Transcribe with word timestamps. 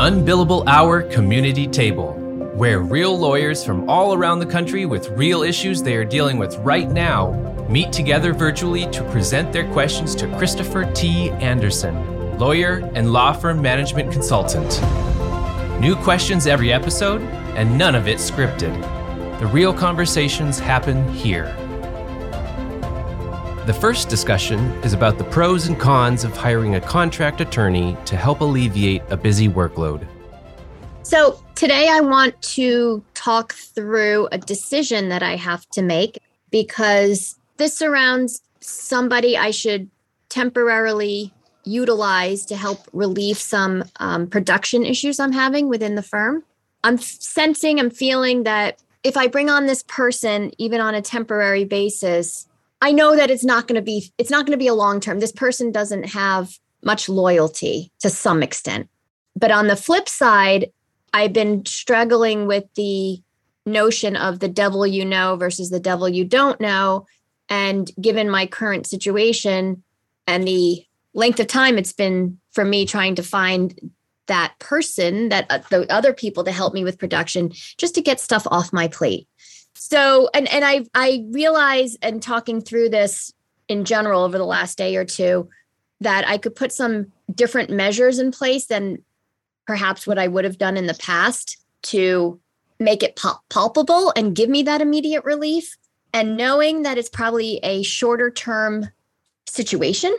Unbillable 0.00 0.64
Hour 0.66 1.02
Community 1.02 1.68
Table, 1.68 2.14
where 2.56 2.80
real 2.80 3.16
lawyers 3.16 3.64
from 3.64 3.88
all 3.88 4.12
around 4.12 4.40
the 4.40 4.46
country 4.46 4.86
with 4.86 5.08
real 5.10 5.44
issues 5.44 5.82
they 5.82 5.94
are 5.94 6.04
dealing 6.04 6.36
with 6.36 6.56
right 6.58 6.90
now 6.90 7.30
meet 7.68 7.92
together 7.92 8.32
virtually 8.32 8.90
to 8.90 9.04
present 9.10 9.52
their 9.52 9.70
questions 9.72 10.16
to 10.16 10.26
Christopher 10.36 10.84
T. 10.94 11.30
Anderson, 11.30 12.38
lawyer 12.40 12.90
and 12.96 13.12
law 13.12 13.32
firm 13.32 13.62
management 13.62 14.10
consultant. 14.10 14.80
New 15.80 15.94
questions 15.94 16.48
every 16.48 16.72
episode, 16.72 17.22
and 17.54 17.78
none 17.78 17.94
of 17.94 18.08
it 18.08 18.18
scripted. 18.18 18.74
The 19.38 19.46
real 19.46 19.72
conversations 19.72 20.58
happen 20.58 21.08
here. 21.12 21.56
The 23.66 23.72
first 23.72 24.10
discussion 24.10 24.58
is 24.84 24.92
about 24.92 25.16
the 25.16 25.24
pros 25.24 25.68
and 25.68 25.80
cons 25.80 26.22
of 26.22 26.36
hiring 26.36 26.74
a 26.74 26.82
contract 26.82 27.40
attorney 27.40 27.96
to 28.04 28.14
help 28.14 28.42
alleviate 28.42 29.00
a 29.08 29.16
busy 29.16 29.48
workload. 29.48 30.06
So, 31.02 31.42
today 31.54 31.88
I 31.90 32.02
want 32.02 32.42
to 32.42 33.02
talk 33.14 33.54
through 33.54 34.28
a 34.32 34.36
decision 34.36 35.08
that 35.08 35.22
I 35.22 35.36
have 35.36 35.66
to 35.70 35.80
make 35.80 36.18
because 36.50 37.36
this 37.56 37.74
surrounds 37.74 38.42
somebody 38.60 39.34
I 39.34 39.50
should 39.50 39.88
temporarily 40.28 41.32
utilize 41.64 42.44
to 42.46 42.56
help 42.56 42.86
relieve 42.92 43.38
some 43.38 43.84
um, 43.96 44.26
production 44.26 44.84
issues 44.84 45.18
I'm 45.18 45.32
having 45.32 45.70
within 45.70 45.94
the 45.94 46.02
firm. 46.02 46.44
I'm 46.82 46.98
sensing, 46.98 47.80
I'm 47.80 47.88
feeling 47.88 48.42
that 48.42 48.82
if 49.04 49.16
I 49.16 49.26
bring 49.26 49.48
on 49.48 49.64
this 49.64 49.82
person, 49.84 50.52
even 50.58 50.82
on 50.82 50.94
a 50.94 51.00
temporary 51.00 51.64
basis, 51.64 52.46
I 52.80 52.92
know 52.92 53.16
that 53.16 53.30
it's 53.30 53.44
not 53.44 53.66
going 53.66 53.76
to 53.76 53.82
be 53.82 54.12
it's 54.18 54.30
not 54.30 54.46
going 54.46 54.56
to 54.56 54.62
be 54.62 54.68
a 54.68 54.74
long 54.74 55.00
term. 55.00 55.20
This 55.20 55.32
person 55.32 55.72
doesn't 55.72 56.10
have 56.10 56.58
much 56.82 57.08
loyalty 57.08 57.90
to 58.00 58.10
some 58.10 58.42
extent. 58.42 58.88
But 59.36 59.50
on 59.50 59.66
the 59.66 59.76
flip 59.76 60.08
side, 60.08 60.70
I've 61.12 61.32
been 61.32 61.64
struggling 61.64 62.46
with 62.46 62.64
the 62.74 63.20
notion 63.66 64.16
of 64.16 64.40
the 64.40 64.48
devil 64.48 64.86
you 64.86 65.04
know 65.04 65.36
versus 65.36 65.70
the 65.70 65.80
devil 65.80 66.08
you 66.08 66.24
don't 66.24 66.60
know. 66.60 67.06
And 67.48 67.90
given 68.00 68.28
my 68.30 68.46
current 68.46 68.86
situation 68.86 69.82
and 70.26 70.46
the 70.46 70.84
length 71.14 71.40
of 71.40 71.46
time 71.46 71.78
it's 71.78 71.92
been 71.92 72.38
for 72.52 72.64
me 72.64 72.86
trying 72.86 73.14
to 73.14 73.22
find 73.22 73.78
that 74.26 74.54
person, 74.58 75.28
that 75.28 75.46
uh, 75.50 75.58
the 75.70 75.90
other 75.92 76.12
people 76.12 76.44
to 76.44 76.52
help 76.52 76.72
me 76.72 76.84
with 76.84 76.98
production, 76.98 77.50
just 77.76 77.94
to 77.94 78.00
get 78.00 78.20
stuff 78.20 78.46
off 78.50 78.72
my 78.72 78.88
plate 78.88 79.28
so 79.74 80.28
and 80.34 80.48
and 80.48 80.64
i 80.64 80.84
i 80.94 81.24
realize 81.30 81.96
and 82.02 82.22
talking 82.22 82.60
through 82.60 82.88
this 82.88 83.32
in 83.68 83.84
general 83.84 84.22
over 84.22 84.38
the 84.38 84.44
last 84.44 84.78
day 84.78 84.96
or 84.96 85.04
two 85.04 85.48
that 86.00 86.26
i 86.28 86.36
could 86.38 86.54
put 86.54 86.72
some 86.72 87.10
different 87.34 87.70
measures 87.70 88.18
in 88.18 88.30
place 88.30 88.66
than 88.66 89.02
perhaps 89.66 90.06
what 90.06 90.18
i 90.18 90.28
would 90.28 90.44
have 90.44 90.58
done 90.58 90.76
in 90.76 90.86
the 90.86 90.94
past 90.94 91.58
to 91.82 92.40
make 92.78 93.02
it 93.02 93.16
pul- 93.16 93.42
palpable 93.50 94.12
and 94.16 94.34
give 94.34 94.48
me 94.48 94.62
that 94.62 94.80
immediate 94.80 95.24
relief. 95.24 95.76
And 96.12 96.36
knowing 96.36 96.82
that 96.82 96.98
it's 96.98 97.08
probably 97.08 97.58
a 97.62 97.82
shorter 97.82 98.30
term 98.30 98.88
situation 99.48 100.16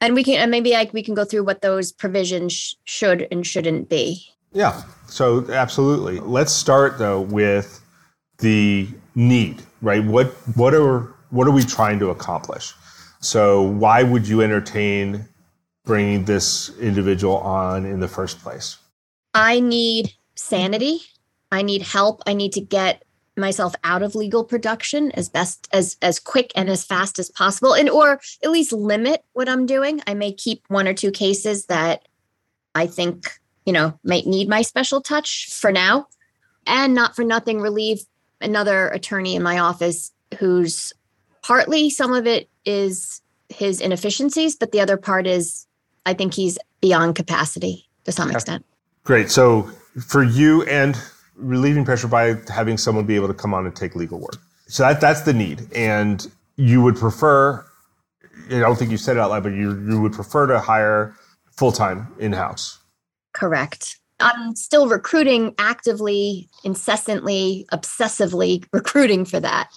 and 0.00 0.14
we 0.14 0.24
can 0.24 0.36
and 0.36 0.50
maybe 0.50 0.72
like 0.72 0.92
we 0.92 1.02
can 1.02 1.14
go 1.14 1.24
through 1.24 1.44
what 1.44 1.62
those 1.62 1.92
provisions 1.92 2.52
sh- 2.52 2.74
should 2.84 3.26
and 3.30 3.46
shouldn't 3.46 3.88
be. 3.88 4.24
Yeah. 4.52 4.82
So 5.06 5.48
absolutely. 5.50 6.20
Let's 6.20 6.52
start 6.52 6.98
though 6.98 7.20
with 7.20 7.80
the 8.38 8.88
need, 9.14 9.62
right? 9.82 10.04
What 10.04 10.28
what 10.54 10.74
are 10.74 11.12
what 11.30 11.46
are 11.46 11.50
we 11.50 11.62
trying 11.62 11.98
to 11.98 12.10
accomplish? 12.10 12.72
So 13.20 13.62
why 13.62 14.02
would 14.02 14.26
you 14.28 14.42
entertain 14.42 15.26
bringing 15.84 16.24
this 16.24 16.76
individual 16.78 17.38
on 17.38 17.84
in 17.84 18.00
the 18.00 18.08
first 18.08 18.40
place? 18.40 18.76
I 19.34 19.60
need 19.60 20.12
sanity. 20.36 21.00
I 21.50 21.62
need 21.62 21.82
help. 21.82 22.22
I 22.26 22.34
need 22.34 22.52
to 22.52 22.60
get 22.60 23.02
myself 23.36 23.74
out 23.84 24.02
of 24.02 24.14
legal 24.14 24.44
production 24.44 25.12
as 25.12 25.28
best 25.28 25.68
as 25.72 25.96
as 26.02 26.18
quick 26.18 26.52
and 26.54 26.68
as 26.68 26.84
fast 26.84 27.18
as 27.18 27.30
possible 27.30 27.74
and 27.74 27.88
or 27.88 28.20
at 28.42 28.50
least 28.50 28.72
limit 28.72 29.24
what 29.32 29.48
I'm 29.48 29.66
doing. 29.66 30.00
I 30.06 30.14
may 30.14 30.32
keep 30.32 30.64
one 30.68 30.88
or 30.88 30.94
two 30.94 31.10
cases 31.10 31.66
that 31.66 32.06
I 32.74 32.86
think, 32.86 33.30
you 33.64 33.72
know, 33.72 33.98
might 34.04 34.26
need 34.26 34.48
my 34.48 34.62
special 34.62 35.00
touch 35.00 35.48
for 35.50 35.72
now 35.72 36.06
and 36.66 36.94
not 36.94 37.16
for 37.16 37.24
nothing 37.24 37.60
relieve 37.60 38.04
another 38.40 38.88
attorney 38.88 39.34
in 39.34 39.42
my 39.42 39.58
office 39.58 40.12
who's 40.38 40.92
partly 41.42 41.90
some 41.90 42.12
of 42.12 42.26
it 42.26 42.48
is 42.64 43.20
his 43.48 43.80
inefficiencies, 43.80 44.56
but 44.56 44.72
the 44.72 44.80
other 44.80 44.96
part 44.96 45.26
is 45.26 45.66
I 46.06 46.14
think 46.14 46.34
he's 46.34 46.58
beyond 46.80 47.16
capacity 47.16 47.88
to 48.04 48.12
some 48.12 48.30
extent. 48.30 48.64
Great. 49.04 49.30
So 49.30 49.62
for 50.06 50.22
you 50.22 50.62
and 50.64 50.96
relieving 51.36 51.84
pressure 51.84 52.08
by 52.08 52.36
having 52.48 52.76
someone 52.76 53.06
be 53.06 53.14
able 53.14 53.28
to 53.28 53.34
come 53.34 53.54
on 53.54 53.64
and 53.66 53.74
take 53.74 53.94
legal 53.94 54.18
work. 54.18 54.36
So 54.66 54.82
that 54.82 55.00
that's 55.00 55.22
the 55.22 55.32
need. 55.32 55.66
And 55.74 56.30
you 56.56 56.82
would 56.82 56.96
prefer 56.96 57.64
I 58.50 58.60
don't 58.60 58.78
think 58.78 58.90
you 58.90 58.96
said 58.96 59.16
it 59.16 59.20
out 59.20 59.30
loud, 59.30 59.42
but 59.42 59.52
you 59.52 59.78
you 59.88 60.00
would 60.00 60.12
prefer 60.12 60.46
to 60.46 60.58
hire 60.58 61.14
full 61.50 61.72
time 61.72 62.08
in 62.18 62.32
house. 62.32 62.78
Correct. 63.32 63.98
I'm 64.20 64.56
still 64.56 64.88
recruiting 64.88 65.54
actively, 65.58 66.48
incessantly, 66.64 67.66
obsessively 67.72 68.64
recruiting 68.72 69.24
for 69.24 69.40
that. 69.40 69.70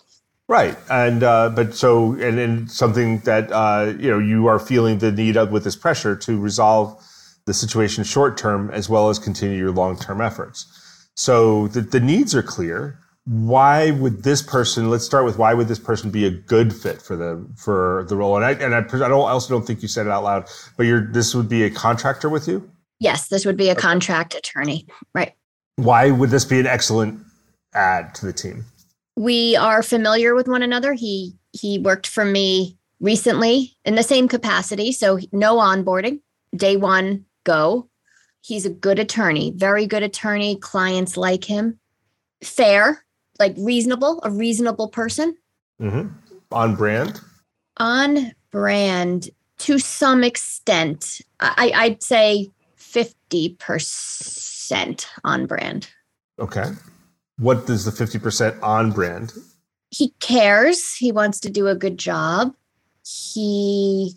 Right, 0.47 0.78
and 0.90 1.24
uh, 1.24 1.50
but 1.50 1.75
so 1.75 2.13
and, 2.13 2.38
and 2.38 2.69
something 2.69 3.19
that 3.19 3.52
uh, 3.53 3.94
you 3.97 4.09
know 4.09 4.19
you 4.19 4.47
are 4.47 4.59
feeling 4.59 4.97
the 4.97 5.12
need 5.12 5.38
of 5.38 5.52
with 5.52 5.63
this 5.63 5.78
pressure 5.78 6.13
to 6.18 6.38
resolve 6.38 7.02
the 7.46 7.53
situation 7.53 8.03
short 8.03 8.38
term 8.38 8.69
as 8.72 8.90
well 8.90 9.09
as 9.09 9.18
continue 9.18 9.57
your 9.57 9.72
long 9.72 9.97
term 9.97 10.19
efforts. 10.19 11.08
So 11.16 11.68
the, 11.69 11.81
the 11.81 12.00
needs 12.00 12.35
are 12.35 12.44
clear. 12.44 13.00
Why 13.25 13.91
would 13.91 14.23
this 14.23 14.41
person? 14.41 14.90
Let's 14.90 15.06
start 15.06 15.23
with 15.23 15.38
why 15.38 15.53
would 15.53 15.69
this 15.69 15.79
person 15.79 16.12
be 16.12 16.25
a 16.25 16.31
good 16.31 16.75
fit 16.75 17.02
for 17.02 17.16
the 17.16 17.47
for 17.56 18.06
the 18.09 18.18
role? 18.18 18.35
And 18.35 18.44
I 18.44 18.52
and 18.52 18.75
I, 18.75 18.79
I 18.79 19.08
don't 19.08 19.29
also 19.29 19.53
don't 19.53 19.66
think 19.66 19.81
you 19.81 19.88
said 19.88 20.06
it 20.06 20.12
out 20.12 20.23
loud, 20.23 20.50
but 20.75 20.85
you're 20.85 21.09
this 21.12 21.34
would 21.34 21.47
be 21.47 21.63
a 21.63 21.69
contractor 21.69 22.28
with 22.28 22.47
you. 22.47 22.69
Yes, 23.02 23.30
this 23.30 23.48
would 23.48 23.58
be 23.58 23.70
a 23.70 23.76
contract 23.76 24.36
attorney. 24.36 24.86
Right. 25.16 25.34
Why 25.78 26.12
would 26.12 26.30
this 26.30 26.46
be 26.46 26.60
an 26.60 26.68
excellent 26.68 27.20
add 27.74 28.14
to 28.16 28.28
the 28.28 28.32
team? 28.32 28.64
We 29.16 29.56
are 29.56 29.82
familiar 29.82 30.36
with 30.36 30.48
one 30.48 30.62
another. 30.62 30.94
He 30.94 31.34
he 31.52 31.80
worked 31.80 32.06
for 32.06 32.24
me 32.24 32.78
recently 33.00 33.76
in 33.86 33.96
the 33.96 34.04
same 34.04 34.28
capacity, 34.28 34.92
so 34.92 35.18
no 35.32 35.58
onboarding. 35.58 36.20
Day 36.56 36.78
1 36.78 37.26
go. 37.44 37.90
He's 38.42 38.68
a 38.68 38.70
good 38.70 39.00
attorney, 39.00 39.52
very 39.56 39.88
good 39.88 40.04
attorney. 40.04 40.58
Clients 40.58 41.18
like 41.18 41.44
him. 41.44 41.80
Fair, 42.44 43.04
like 43.40 43.56
reasonable, 43.58 44.20
a 44.24 44.30
reasonable 44.30 44.90
person. 44.90 45.36
Mm-hmm. 45.82 46.10
On 46.52 46.76
brand? 46.76 47.20
On 47.78 48.32
brand 48.52 49.32
to 49.58 49.80
some 49.80 50.24
extent. 50.24 51.22
I, 51.40 51.72
I'd 51.76 52.04
say 52.04 52.52
50% 52.94 55.06
on 55.24 55.46
brand. 55.46 55.90
Okay. 56.40 56.66
What 57.38 57.68
does 57.68 57.85
the 57.85 57.91
50% 57.91 58.62
on 58.62 58.91
brand? 58.91 59.31
He 59.90 60.13
cares. 60.19 60.96
He 60.96 61.12
wants 61.12 61.40
to 61.41 61.50
do 61.50 61.68
a 61.68 61.75
good 61.75 61.97
job. 61.97 62.53
He, 63.03 64.13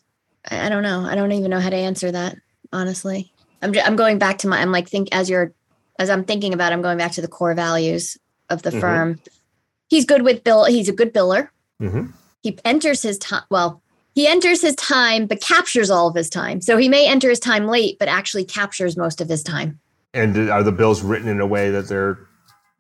I 0.51 0.69
don't 0.69 0.83
know. 0.83 1.01
I 1.01 1.15
don't 1.15 1.33
even 1.33 1.51
know 1.51 1.61
how 1.61 1.71
to 1.71 1.77
answer 1.77 2.13
that, 2.13 2.37
honestly. 2.73 3.33
I'm, 3.63 3.73
just, 3.73 3.87
I'm 3.87 3.97
going 3.97 4.19
back 4.19 4.37
to 4.39 4.49
my, 4.49 4.61
I'm 4.61 4.73
like, 4.73 4.89
think 4.89 5.09
as 5.13 5.31
you're, 5.31 5.53
as 5.99 6.11
I'm 6.11 6.25
thinking 6.25 6.53
about, 6.53 6.73
it, 6.73 6.75
I'm 6.75 6.83
going 6.83 6.99
back 6.99 7.13
to 7.13 7.23
the 7.23 7.29
core 7.29 7.55
values 7.55 8.19
of 8.51 8.63
the 8.63 8.71
mm-hmm. 8.71 8.81
firm. 8.81 9.21
He's 9.89 10.05
good 10.05 10.23
with 10.23 10.45
bill. 10.45 10.65
He's 10.65 10.89
a 10.89 10.93
good 10.93 11.15
biller. 11.15 11.49
Mm-hmm. 11.81 12.07
He 12.43 12.59
enters 12.65 13.03
his 13.03 13.19
time. 13.19 13.45
Well, 13.51 13.83
he 14.15 14.27
enters 14.27 14.63
his 14.63 14.77
time 14.77 15.27
but 15.27 15.41
captures 15.41 15.91
all 15.91 16.09
of 16.09 16.15
his 16.15 16.31
time. 16.31 16.61
So 16.61 16.77
he 16.77 16.89
may 16.89 17.07
enter 17.07 17.29
his 17.29 17.41
time 17.41 17.67
late 17.67 17.99
but 17.99 18.09
actually 18.09 18.45
captures 18.45 18.97
most 18.97 19.21
of 19.21 19.29
his 19.29 19.43
time. 19.43 19.81
And 20.15 20.49
are 20.51 20.63
the 20.63 20.73
bills 20.73 21.03
written 21.03 21.29
in 21.29 21.41
a 21.41 21.47
way 21.47 21.71
that 21.71 21.89
they're 21.89 22.19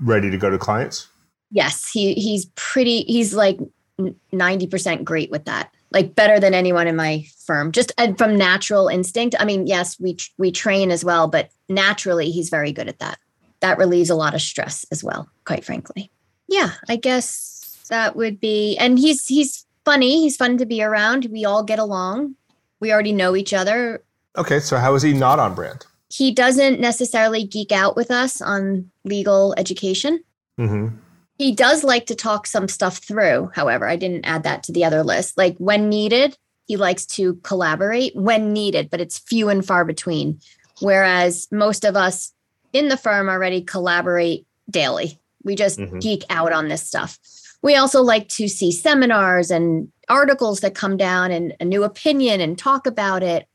ready 0.00 0.31
to 0.31 0.38
go 0.38 0.49
to 0.49 0.59
clients? 0.59 1.09
Yes 1.50 1.91
he 1.91 2.14
he's 2.14 2.47
pretty 2.55 3.03
he's 3.03 3.35
like 3.35 3.59
90% 4.00 5.05
great 5.05 5.31
with 5.31 5.44
that 5.44 5.70
like 5.93 6.17
better 6.17 6.41
than 6.41 6.55
anyone 6.55 6.88
in 6.88 6.97
my 6.97 7.25
firm. 7.44 7.70
Just 7.70 7.93
uh, 7.99 8.12
from 8.14 8.37
natural 8.37 8.88
instinct 8.88 9.35
i 9.38 9.44
mean 9.44 9.67
yes 9.67 9.99
we 9.99 10.17
we 10.38 10.53
train 10.53 10.91
as 10.91 11.05
well 11.05 11.29
but 11.29 11.50
naturally 11.69 12.31
he's 12.31 12.49
very 12.49 12.73
good 12.73 12.88
at 12.88 13.00
that. 13.00 13.19
That 13.61 13.79
relieves 13.79 14.11
a 14.11 14.14
lot 14.14 14.35
of 14.35 14.43
stress 14.43 14.87
as 14.93 15.03
well 15.03 15.29
quite 15.44 15.64
frankly. 15.64 16.11
Yeah 16.49 16.70
i 16.88 16.97
guess 16.97 17.50
that 17.91 18.17
would 18.17 18.41
be 18.41 18.76
and 18.79 18.99
he's 18.99 19.26
he's 19.26 19.67
funny. 19.85 20.21
He's 20.21 20.37
fun 20.37 20.59
to 20.59 20.67
be 20.67 20.83
around. 20.83 21.27
We 21.27 21.45
all 21.45 21.63
get 21.63 21.79
along. 21.79 22.37
We 22.81 22.93
already 22.93 23.13
know 23.13 23.37
each 23.37 23.55
other. 23.55 24.05
Okay, 24.37 24.61
so 24.61 24.77
how 24.77 24.95
is 24.95 25.03
he 25.03 25.13
not 25.13 25.39
on 25.39 25.55
brand? 25.55 25.87
He 26.11 26.33
doesn't 26.33 26.81
necessarily 26.81 27.45
geek 27.45 27.73
out 27.73 27.97
with 27.97 28.11
us 28.11 28.41
on 28.41 28.91
legal 29.05 29.55
education. 29.57 30.23
Mm-hmm. 30.59 30.97
He 31.39 31.53
does 31.53 31.83
like 31.83 32.07
to 32.07 32.15
talk 32.15 32.47
some 32.47 32.69
stuff 32.69 32.99
through. 32.99 33.51
However, 33.55 33.89
I 33.89 33.97
didn't 33.97 34.25
add 34.25 34.45
that 34.45 34.63
to 34.65 34.73
the 34.73 34.85
other 34.85 35.03
list. 35.03 35.37
Like 35.37 35.57
when 35.59 35.89
needed, 35.89 36.37
he 36.67 36.77
likes 36.77 37.07
to 37.07 37.35
collaborate 37.37 38.15
when 38.15 38.53
needed, 38.53 38.91
but 38.91 39.01
it's 39.01 39.19
few 39.19 39.49
and 39.49 39.67
far 39.67 39.85
between. 39.85 40.41
Whereas 40.81 41.49
most 41.51 41.85
of 41.85 41.97
us 41.97 42.33
in 42.73 42.89
the 42.89 42.97
firm 42.97 43.29
already 43.29 43.63
collaborate 43.63 44.47
daily. 44.71 45.21
We 45.43 45.57
just 45.57 45.79
mm-hmm. 45.79 45.99
geek 45.99 46.25
out 46.31 46.53
on 46.53 46.69
this 46.69 46.87
stuff. 46.87 47.19
We 47.64 47.76
also 47.76 48.02
like 48.02 48.28
to 48.28 48.46
see 48.46 48.70
seminars 48.70 49.50
and 49.50 49.90
articles 50.11 50.61
that 50.61 50.75
come 50.75 50.99
down 50.99 51.31
and 51.31 51.56
a 51.61 51.64
new 51.64 51.82
opinion 51.82 52.43
and 52.43 52.58
talk 52.58 52.87
about 52.87 53.22
it. 53.22 53.49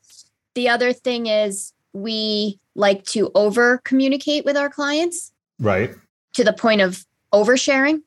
The 0.55 0.67
other 0.67 0.93
thing 0.93 1.27
is 1.27 1.73
we 1.93 2.59
like 2.73 3.05
to 3.05 3.29
over 3.35 3.77
communicate 3.83 4.45
with 4.45 4.57
our 4.57 4.67
clients. 4.67 5.31
Right. 5.59 5.91
To 6.33 6.43
the 6.43 6.53
point 6.53 6.81
of 6.81 7.05
oversharing 7.31 8.01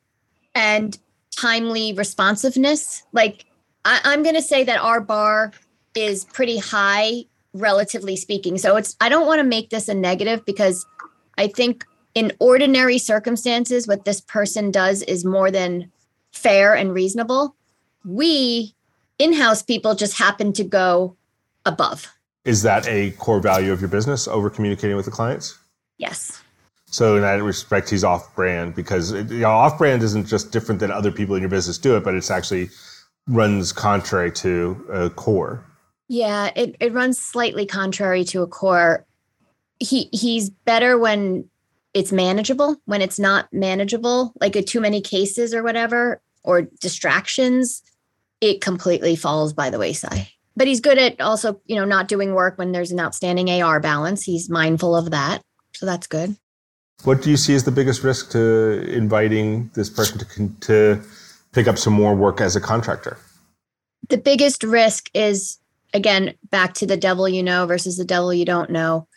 and 0.56 0.98
timely 1.36 1.92
responsiveness. 1.92 3.04
Like 3.12 3.46
I, 3.84 4.00
I'm 4.02 4.24
going 4.24 4.34
to 4.34 4.42
say 4.42 4.64
that 4.64 4.80
our 4.80 5.00
bar 5.00 5.52
is 5.94 6.24
pretty 6.24 6.58
high, 6.58 7.26
relatively 7.54 8.16
speaking. 8.16 8.58
So 8.58 8.74
it's, 8.74 8.96
I 9.00 9.08
don't 9.08 9.28
want 9.28 9.38
to 9.38 9.44
make 9.44 9.70
this 9.70 9.88
a 9.88 9.94
negative 9.94 10.44
because 10.44 10.84
I 11.38 11.46
think 11.46 11.84
in 12.16 12.32
ordinary 12.40 12.98
circumstances, 12.98 13.86
what 13.86 14.04
this 14.04 14.20
person 14.20 14.72
does 14.72 15.02
is 15.02 15.24
more 15.24 15.50
than 15.50 15.91
fair 16.32 16.74
and 16.74 16.92
reasonable. 16.92 17.54
We 18.04 18.74
in 19.18 19.32
house 19.32 19.62
people 19.62 19.94
just 19.94 20.18
happen 20.18 20.52
to 20.54 20.64
go 20.64 21.16
above. 21.64 22.12
Is 22.44 22.62
that 22.62 22.86
a 22.88 23.12
core 23.12 23.40
value 23.40 23.72
of 23.72 23.80
your 23.80 23.88
business, 23.88 24.26
over 24.26 24.50
communicating 24.50 24.96
with 24.96 25.04
the 25.04 25.12
clients? 25.12 25.56
Yes. 25.98 26.42
So 26.86 27.16
in 27.16 27.22
that 27.22 27.42
respect, 27.42 27.88
he's 27.88 28.04
off 28.04 28.34
brand 28.34 28.74
because 28.74 29.12
you 29.12 29.40
know, 29.40 29.50
off 29.50 29.78
brand 29.78 30.02
isn't 30.02 30.26
just 30.26 30.52
different 30.52 30.80
than 30.80 30.90
other 30.90 31.12
people 31.12 31.34
in 31.36 31.42
your 31.42 31.48
business 31.48 31.78
do 31.78 31.96
it, 31.96 32.04
but 32.04 32.14
it's 32.14 32.30
actually 32.30 32.70
runs 33.28 33.72
contrary 33.72 34.32
to 34.32 34.86
a 34.92 35.10
core. 35.10 35.64
Yeah, 36.08 36.50
it, 36.56 36.76
it 36.80 36.92
runs 36.92 37.18
slightly 37.18 37.64
contrary 37.64 38.24
to 38.24 38.42
a 38.42 38.46
core. 38.46 39.06
He 39.78 40.08
he's 40.12 40.50
better 40.50 40.98
when 40.98 41.48
it's 41.94 42.12
manageable. 42.12 42.76
When 42.84 43.00
it's 43.02 43.18
not 43.18 43.52
manageable, 43.52 44.32
like 44.40 44.56
a 44.56 44.62
too 44.62 44.80
many 44.80 45.00
cases 45.00 45.54
or 45.54 45.62
whatever, 45.62 46.20
or 46.44 46.62
distractions, 46.80 47.82
it 48.40 48.60
completely 48.60 49.16
falls 49.16 49.52
by 49.52 49.70
the 49.70 49.78
wayside. 49.78 50.26
But 50.56 50.66
he's 50.66 50.80
good 50.80 50.98
at 50.98 51.20
also, 51.20 51.60
you 51.66 51.76
know, 51.76 51.84
not 51.84 52.08
doing 52.08 52.34
work 52.34 52.58
when 52.58 52.72
there's 52.72 52.90
an 52.90 53.00
outstanding 53.00 53.50
AR 53.50 53.80
balance. 53.80 54.22
He's 54.22 54.50
mindful 54.50 54.94
of 54.94 55.10
that. 55.10 55.42
So 55.74 55.86
that's 55.86 56.06
good. 56.06 56.36
What 57.04 57.22
do 57.22 57.30
you 57.30 57.36
see 57.36 57.54
as 57.54 57.64
the 57.64 57.70
biggest 57.70 58.04
risk 58.04 58.30
to 58.32 58.84
inviting 58.88 59.70
this 59.74 59.90
person 59.90 60.18
to 60.18 60.48
to 60.60 61.02
pick 61.52 61.66
up 61.66 61.78
some 61.78 61.92
more 61.92 62.14
work 62.14 62.40
as 62.40 62.54
a 62.54 62.60
contractor? 62.60 63.18
The 64.08 64.18
biggest 64.18 64.62
risk 64.62 65.08
is 65.14 65.58
again 65.94 66.34
back 66.50 66.74
to 66.74 66.86
the 66.86 66.96
devil 66.96 67.28
you 67.28 67.42
know 67.42 67.66
versus 67.66 67.96
the 67.96 68.04
devil 68.04 68.32
you 68.32 68.44
don't 68.44 68.70
know. 68.70 69.08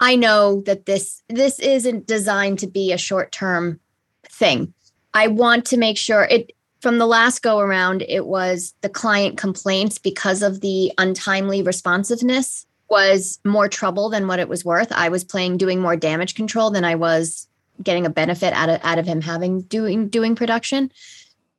I 0.00 0.16
know 0.16 0.62
that 0.62 0.86
this 0.86 1.22
this 1.28 1.58
isn't 1.60 2.06
designed 2.06 2.58
to 2.60 2.66
be 2.66 2.92
a 2.92 2.98
short-term 2.98 3.80
thing. 4.24 4.74
I 5.14 5.28
want 5.28 5.66
to 5.66 5.76
make 5.76 5.96
sure 5.96 6.24
it 6.24 6.52
from 6.80 6.98
the 6.98 7.06
last 7.06 7.42
go 7.42 7.58
around 7.58 8.02
it 8.08 8.26
was 8.26 8.74
the 8.80 8.88
client 8.88 9.36
complaints 9.36 9.98
because 9.98 10.42
of 10.42 10.60
the 10.60 10.92
untimely 10.98 11.62
responsiveness 11.62 12.66
was 12.88 13.38
more 13.44 13.68
trouble 13.68 14.08
than 14.08 14.26
what 14.26 14.40
it 14.40 14.48
was 14.48 14.64
worth. 14.64 14.90
I 14.90 15.08
was 15.08 15.22
playing 15.22 15.58
doing 15.58 15.80
more 15.80 15.96
damage 15.96 16.34
control 16.34 16.70
than 16.70 16.84
I 16.84 16.96
was 16.96 17.46
getting 17.82 18.04
a 18.04 18.10
benefit 18.10 18.52
out 18.52 18.68
of 18.68 18.80
out 18.82 18.98
of 18.98 19.06
him 19.06 19.20
having 19.20 19.62
doing 19.62 20.08
doing 20.08 20.34
production. 20.34 20.90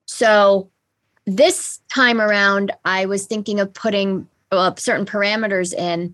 So 0.05 0.69
this 1.25 1.79
time 1.93 2.19
around, 2.19 2.71
I 2.83 3.05
was 3.05 3.25
thinking 3.25 3.59
of 3.59 3.73
putting 3.73 4.27
uh, 4.51 4.73
certain 4.75 5.05
parameters 5.05 5.73
in 5.73 6.13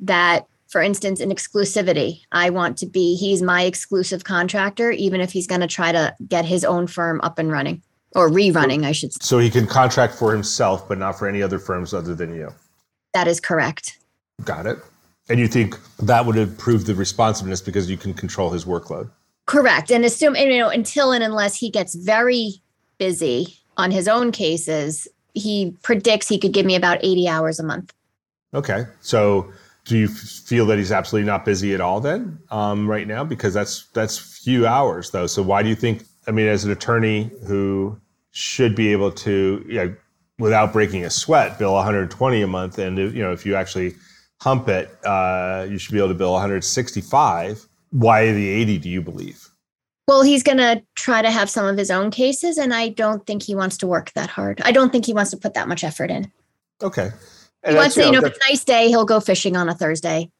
that, 0.00 0.46
for 0.68 0.80
instance, 0.82 1.20
in 1.20 1.28
exclusivity, 1.28 2.22
I 2.32 2.50
want 2.50 2.78
to 2.78 2.86
be 2.86 3.14
he's 3.14 3.42
my 3.42 3.62
exclusive 3.62 4.24
contractor, 4.24 4.90
even 4.90 5.20
if 5.20 5.30
he's 5.30 5.46
going 5.46 5.60
to 5.60 5.66
try 5.66 5.92
to 5.92 6.16
get 6.26 6.44
his 6.44 6.64
own 6.64 6.86
firm 6.86 7.20
up 7.22 7.38
and 7.38 7.52
running 7.52 7.82
or 8.14 8.28
rerunning, 8.28 8.84
I 8.84 8.92
should 8.92 9.12
say. 9.12 9.18
So 9.20 9.38
he 9.38 9.50
can 9.50 9.66
contract 9.66 10.14
for 10.14 10.32
himself, 10.32 10.88
but 10.88 10.98
not 10.98 11.18
for 11.18 11.28
any 11.28 11.42
other 11.42 11.58
firms 11.58 11.92
other 11.92 12.14
than 12.14 12.34
you. 12.34 12.52
That 13.14 13.28
is 13.28 13.40
correct. 13.40 13.98
Got 14.44 14.66
it. 14.66 14.78
And 15.28 15.38
you 15.38 15.48
think 15.48 15.76
that 15.98 16.24
would 16.24 16.36
improve 16.36 16.86
the 16.86 16.94
responsiveness 16.94 17.60
because 17.60 17.90
you 17.90 17.96
can 17.96 18.14
control 18.14 18.50
his 18.50 18.64
workload? 18.64 19.10
Correct. 19.46 19.90
And 19.90 20.04
assume, 20.04 20.36
you 20.36 20.58
know, 20.58 20.68
until 20.68 21.12
and 21.12 21.22
unless 21.22 21.56
he 21.56 21.70
gets 21.70 21.94
very 21.94 22.62
busy 22.98 23.58
on 23.76 23.90
his 23.90 24.08
own 24.08 24.32
cases, 24.32 25.08
he 25.34 25.76
predicts 25.82 26.28
he 26.28 26.38
could 26.38 26.52
give 26.52 26.66
me 26.66 26.74
about 26.74 26.98
80 27.02 27.28
hours 27.28 27.58
a 27.58 27.62
month. 27.62 27.92
Okay. 28.54 28.86
So 29.00 29.52
do 29.84 29.96
you 29.96 30.08
feel 30.08 30.66
that 30.66 30.78
he's 30.78 30.92
absolutely 30.92 31.26
not 31.26 31.44
busy 31.44 31.74
at 31.74 31.80
all 31.80 32.00
then 32.00 32.38
um, 32.50 32.88
right 32.88 33.06
now? 33.06 33.24
Because 33.24 33.54
that's 33.54 33.86
that's 33.94 34.18
few 34.18 34.66
hours 34.66 35.10
though. 35.10 35.26
So 35.26 35.42
why 35.42 35.62
do 35.62 35.68
you 35.68 35.74
think, 35.74 36.04
I 36.28 36.30
mean, 36.30 36.46
as 36.46 36.64
an 36.64 36.70
attorney 36.70 37.30
who 37.46 37.98
should 38.32 38.76
be 38.76 38.92
able 38.92 39.10
to, 39.10 39.64
you 39.66 39.74
know, 39.74 39.96
without 40.38 40.72
breaking 40.72 41.04
a 41.04 41.10
sweat, 41.10 41.58
bill 41.58 41.74
120 41.74 42.42
a 42.42 42.46
month. 42.46 42.78
And, 42.78 42.98
you 42.98 43.22
know, 43.22 43.32
if 43.32 43.44
you 43.44 43.56
actually 43.56 43.94
hump 44.40 44.68
it, 44.68 44.90
uh, 45.04 45.66
you 45.68 45.78
should 45.78 45.92
be 45.92 45.98
able 45.98 46.08
to 46.08 46.14
bill 46.14 46.32
165. 46.32 47.66
Why 47.90 48.32
the 48.32 48.48
80, 48.48 48.78
do 48.78 48.88
you 48.88 49.02
believe? 49.02 49.48
Well, 50.06 50.22
he's 50.22 50.42
going 50.42 50.58
to 50.58 50.82
try 50.94 51.22
to 51.22 51.30
have 51.30 51.50
some 51.50 51.66
of 51.66 51.76
his 51.76 51.90
own 51.90 52.10
cases, 52.10 52.56
and 52.56 52.72
I 52.72 52.90
don't 52.90 53.26
think 53.26 53.42
he 53.42 53.54
wants 53.54 53.76
to 53.78 53.86
work 53.86 54.12
that 54.12 54.30
hard. 54.30 54.60
I 54.64 54.72
don't 54.72 54.90
think 54.90 55.06
he 55.06 55.12
wants 55.12 55.30
to 55.32 55.36
put 55.36 55.54
that 55.54 55.68
much 55.68 55.82
effort 55.82 56.10
in. 56.10 56.30
Okay. 56.82 57.10
And 57.64 57.72
he 57.72 57.76
wants 57.76 57.94
to, 57.96 58.04
you 58.04 58.12
know, 58.12 58.18
if 58.18 58.26
it's 58.26 58.38
a 58.46 58.50
nice 58.50 58.64
day, 58.64 58.88
he'll 58.88 59.04
go 59.04 59.20
fishing 59.20 59.56
on 59.56 59.68
a 59.68 59.74
Thursday. 59.74 60.30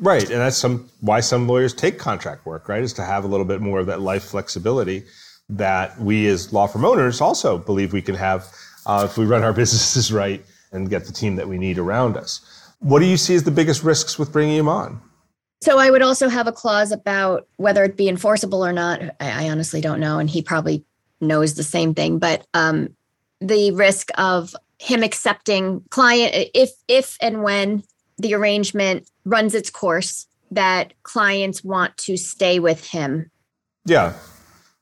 Right, 0.00 0.22
and 0.22 0.40
that's 0.40 0.56
some 0.56 0.88
why 1.00 1.18
some 1.18 1.48
lawyers 1.48 1.74
take 1.74 1.98
contract 1.98 2.46
work, 2.46 2.68
right? 2.68 2.82
Is 2.82 2.92
to 2.94 3.04
have 3.04 3.24
a 3.24 3.26
little 3.26 3.46
bit 3.46 3.60
more 3.60 3.80
of 3.80 3.86
that 3.86 4.00
life 4.00 4.22
flexibility 4.22 5.04
that 5.48 5.98
we 5.98 6.26
as 6.26 6.52
law 6.52 6.66
firm 6.66 6.84
owners 6.84 7.20
also 7.20 7.58
believe 7.58 7.92
we 7.92 8.02
can 8.02 8.14
have 8.14 8.46
uh, 8.86 9.06
if 9.08 9.16
we 9.16 9.24
run 9.24 9.42
our 9.42 9.52
businesses 9.62 10.12
right 10.12 10.44
and 10.72 10.90
get 10.90 11.04
the 11.04 11.12
team 11.12 11.36
that 11.36 11.48
we 11.48 11.58
need 11.58 11.78
around 11.78 12.16
us. 12.16 12.44
What 12.80 13.00
do 13.00 13.06
you 13.06 13.16
see 13.16 13.34
as 13.34 13.44
the 13.44 13.50
biggest 13.50 13.82
risks 13.82 14.18
with 14.18 14.32
bringing 14.32 14.56
him 14.56 14.68
on? 14.68 15.00
So 15.60 15.78
I 15.78 15.90
would 15.90 16.02
also 16.02 16.28
have 16.28 16.46
a 16.46 16.52
clause 16.52 16.92
about 16.92 17.48
whether 17.56 17.82
it 17.84 17.96
be 17.96 18.08
enforceable 18.08 18.64
or 18.64 18.72
not. 18.72 19.02
I, 19.20 19.46
I 19.46 19.50
honestly 19.50 19.80
don't 19.80 19.98
know, 19.98 20.18
and 20.18 20.30
he 20.30 20.42
probably 20.42 20.84
knows 21.20 21.54
the 21.54 21.64
same 21.64 21.94
thing. 21.94 22.18
But 22.18 22.46
um, 22.54 22.94
the 23.40 23.72
risk 23.72 24.10
of 24.16 24.54
him 24.78 25.02
accepting 25.02 25.82
client 25.90 26.50
if 26.54 26.70
if 26.86 27.16
and 27.20 27.42
when 27.42 27.82
the 28.18 28.34
arrangement 28.34 29.10
runs 29.24 29.54
its 29.54 29.70
course 29.70 30.26
that 30.50 30.92
clients 31.02 31.64
want 31.64 31.96
to 31.96 32.16
stay 32.16 32.58
with 32.58 32.86
him. 32.88 33.30
Yeah. 33.84 34.14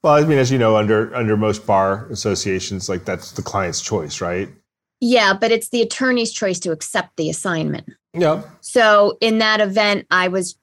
Well, 0.07 0.15
I 0.15 0.25
mean, 0.25 0.39
as 0.39 0.53
you 0.53 0.59
know, 0.59 0.77
under 0.77 1.13
under 1.17 1.37
most 1.37 1.67
bar 1.67 2.07
associations, 2.11 2.89
like 2.89 3.05
that's 3.05 3.33
the 3.33 3.43
client's 3.43 3.81
choice, 3.81 4.21
right? 4.21 4.49
Yeah, 5.01 5.35
but 5.35 5.51
it's 5.51 5.71
the 5.71 5.83
attorney's 5.83 6.31
choice 6.31 6.61
to 6.61 6.71
accept 6.71 7.17
the 7.17 7.29
assignment. 7.29 7.89
Yeah. 8.15 8.45
So 8.61 9.19
in 9.21 9.39
that 9.39 9.61
event, 9.61 10.07
I 10.13 10.29
was 10.29 10.57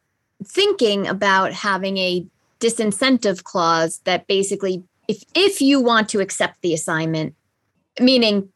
thinking 0.45 1.07
about 1.07 1.51
having 1.51 1.97
a 1.97 2.25
disincentive 2.61 3.43
clause 3.43 3.99
that 4.05 4.27
basically 4.27 4.81
if 5.09 5.21
if 5.35 5.59
you 5.59 5.81
want 5.81 6.07
to 6.07 6.21
accept 6.21 6.61
the 6.61 6.73
assignment 6.73 7.35
meaning 7.99 8.47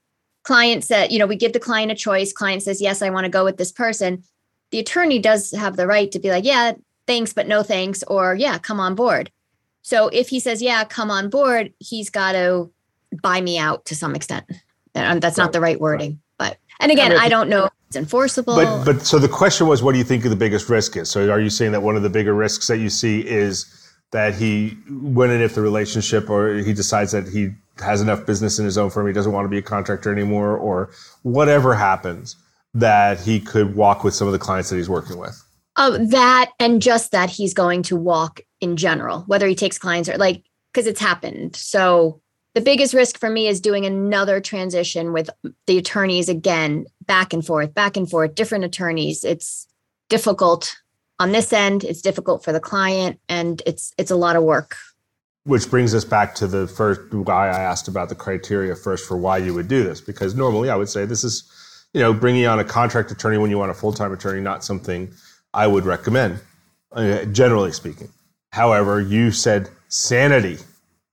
client 0.46 0.86
said 0.86 1.12
you 1.12 1.20
know 1.20 1.28
we 1.28 1.36
give 1.36 1.52
the 1.52 1.60
client 1.60 1.92
a 1.92 1.96
choice 1.96 2.32
client 2.32 2.64
says 2.64 2.82
yes 2.82 3.02
i 3.02 3.10
want 3.10 3.26
to 3.26 3.30
go 3.30 3.44
with 3.44 3.58
this 3.58 3.72
person 3.74 4.24
the 4.72 4.80
attorney 4.80 5.20
does 5.20 5.52
have 5.52 5.76
the 5.76 5.86
right 5.86 6.12
to 6.12 6.20
be 6.20 6.30
like 6.30 6.46
yeah 6.46 6.72
thanks 7.06 7.34
but 7.34 7.48
no 7.48 7.64
thanks 7.64 8.02
or 8.04 8.34
yeah 8.34 8.58
come 8.58 8.80
on 8.80 8.96
board 8.96 9.30
so 9.88 10.10
if 10.10 10.28
he 10.30 10.40
says 10.40 10.62
yeah 10.62 10.84
come 10.84 11.10
on 11.10 11.30
board 11.30 11.74
he's 11.80 12.10
got 12.10 12.34
to 12.34 12.70
buy 13.22 13.40
me 13.40 13.58
out 13.58 13.86
to 13.86 13.96
some 13.96 14.16
extent 14.16 14.46
and 14.94 15.06
um, 15.06 15.20
that's 15.20 15.38
not 15.38 15.54
the 15.54 15.62
right 15.62 15.80
wording 15.80 16.20
but 16.38 16.58
and 16.80 16.92
again 16.92 17.14
i 17.14 17.30
don't 17.30 17.50
know 17.50 17.70
it's 17.88 17.96
enforceable. 17.96 18.56
But 18.56 18.84
but 18.84 19.02
so 19.06 19.18
the 19.18 19.30
question 19.30 19.68
was, 19.68 19.82
what 19.82 19.94
do 19.94 19.98
you 19.98 20.04
think 20.04 20.26
of 20.26 20.30
the 20.30 20.36
biggest 20.36 20.70
risk 20.70 20.98
is? 20.98 21.10
So 21.10 21.32
are 21.32 21.40
you 21.40 21.50
saying 21.50 21.72
that 21.72 21.82
one 21.82 21.96
of 21.96 22.04
the 22.04 22.10
bigger 22.10 22.34
risks 22.34 22.68
that 22.68 22.78
you 22.78 22.90
see 22.90 23.26
is 23.26 23.66
that 24.12 24.36
he, 24.36 24.78
when 24.90 25.30
and 25.30 25.42
if 25.42 25.56
the 25.56 25.62
relationship, 25.62 26.30
or 26.30 26.56
he 26.56 26.74
decides 26.74 27.14
that 27.14 27.28
he 27.28 27.52
has 27.80 28.02
enough 28.02 28.26
business 28.26 28.60
in 28.60 28.66
his 28.66 28.78
own 28.78 28.90
firm, 28.90 29.08
he 29.08 29.14
doesn't 29.14 29.32
want 29.32 29.46
to 29.46 29.50
be 29.50 29.58
a 29.58 29.62
contractor 29.62 30.12
anymore, 30.12 30.58
or 30.58 30.90
whatever 31.24 31.76
happens, 31.76 32.36
that 32.74 33.20
he 33.20 33.40
could 33.40 33.76
walk 33.76 34.04
with 34.04 34.14
some 34.14 34.28
of 34.28 34.34
the 34.34 34.40
clients 34.40 34.70
that 34.70 34.76
he's 34.76 34.90
working 34.90 35.18
with. 35.18 35.42
Oh, 35.78 35.98
that 36.08 36.52
and 36.60 36.82
just 36.82 37.12
that 37.12 37.30
he's 37.30 37.54
going 37.54 37.84
to 37.84 37.96
walk 37.96 38.42
in 38.62 38.78
general, 38.78 39.24
whether 39.28 39.48
he 39.48 39.56
takes 39.56 39.78
clients 39.78 40.10
or 40.10 40.18
like 40.18 40.44
because 40.72 40.88
it's 40.88 41.00
happened. 41.00 41.56
So 41.56 42.22
the 42.54 42.62
biggest 42.62 42.94
risk 42.94 43.20
for 43.20 43.30
me 43.30 43.48
is 43.48 43.62
doing 43.62 43.86
another 43.86 44.40
transition 44.42 45.14
with 45.14 45.30
the 45.66 45.78
attorneys 45.78 46.30
again, 46.30 46.86
back 47.06 47.34
and 47.34 47.46
forth, 47.46 47.74
back 47.74 47.98
and 47.98 48.10
forth, 48.10 48.36
different 48.36 48.64
attorneys. 48.64 49.24
It's 49.24 49.68
difficult 50.10 50.76
on 51.20 51.32
this 51.32 51.52
end, 51.52 51.84
it's 51.84 52.02
difficult 52.02 52.44
for 52.44 52.52
the 52.52 52.60
client, 52.60 53.20
and 53.28 53.62
it's 53.66 53.94
it's 53.98 54.12
a 54.12 54.16
lot 54.16 54.36
of 54.36 54.44
work. 54.44 54.76
Which 55.46 55.70
brings 55.70 55.96
us 55.96 56.06
back 56.06 56.36
to 56.36 56.48
the 56.48 56.68
first 56.68 57.02
why 57.12 57.50
I 57.50 57.60
asked 57.60 57.88
about 57.88 58.10
the 58.10 58.16
criteria 58.16 58.76
first 58.76 59.08
for 59.08 59.18
why 59.18 59.38
you 59.38 59.54
would 59.54 59.68
do 59.68 59.84
this, 59.84 60.02
because 60.02 60.36
normally 60.36 60.70
I 60.70 60.76
would 60.76 60.90
say 60.90 61.06
this 61.06 61.24
is, 61.24 61.50
you 61.94 62.02
know, 62.02 62.14
bringing 62.14 62.46
on 62.46 62.60
a 62.60 62.64
contract 62.64 63.12
attorney 63.12 63.38
when 63.38 63.50
you 63.50 63.58
want 63.58 63.72
a 63.72 63.74
full 63.74 63.94
time 63.94 64.12
attorney, 64.12 64.42
not 64.42 64.64
something 64.64 65.12
I 65.54 65.66
would 65.68 65.86
recommend, 65.86 66.40
uh, 66.92 67.26
generally 67.26 67.72
speaking. 67.72 68.10
However, 68.58 69.00
you 69.00 69.30
said 69.32 69.70
sanity, 69.88 70.58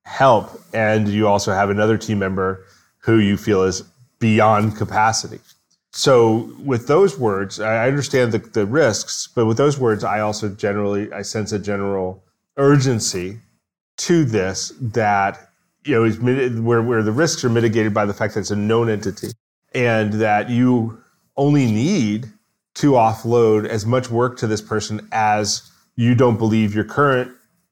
help, 0.03 0.59
and 0.73 1.07
you 1.07 1.27
also 1.27 1.53
have 1.53 1.69
another 1.69 1.95
team 1.95 2.17
member 2.17 2.65
who 2.97 3.19
you 3.19 3.37
feel 3.37 3.61
is 3.61 3.83
beyond 4.17 4.75
capacity. 4.75 5.39
So 5.91 6.49
with 6.63 6.87
those 6.87 7.19
words, 7.19 7.59
I 7.59 7.87
understand 7.87 8.31
the, 8.31 8.39
the 8.39 8.65
risks, 8.65 9.29
but 9.35 9.45
with 9.45 9.57
those 9.57 9.77
words, 9.77 10.03
I 10.03 10.21
also 10.21 10.49
generally 10.49 11.13
I 11.13 11.21
sense 11.21 11.51
a 11.51 11.59
general 11.59 12.23
urgency 12.57 13.37
to 13.97 14.25
this 14.25 14.73
that 14.81 15.51
you 15.83 15.93
know 15.93 16.03
is 16.03 16.19
where 16.19 16.81
where 16.81 17.03
the 17.03 17.11
risks 17.11 17.43
are 17.43 17.49
mitigated 17.49 17.93
by 17.93 18.07
the 18.07 18.13
fact 18.15 18.33
that 18.33 18.39
it's 18.39 18.49
a 18.49 18.55
known 18.55 18.89
entity 18.89 19.27
and 19.75 20.13
that 20.13 20.49
you 20.49 20.99
only 21.37 21.67
need 21.67 22.25
to 22.73 22.93
offload 22.93 23.67
as 23.67 23.85
much 23.85 24.09
work 24.09 24.35
to 24.39 24.47
this 24.47 24.63
person 24.63 25.07
as 25.11 25.71
you 25.95 26.15
don't 26.15 26.37
believe 26.37 26.75
your 26.75 26.83
current 26.83 27.31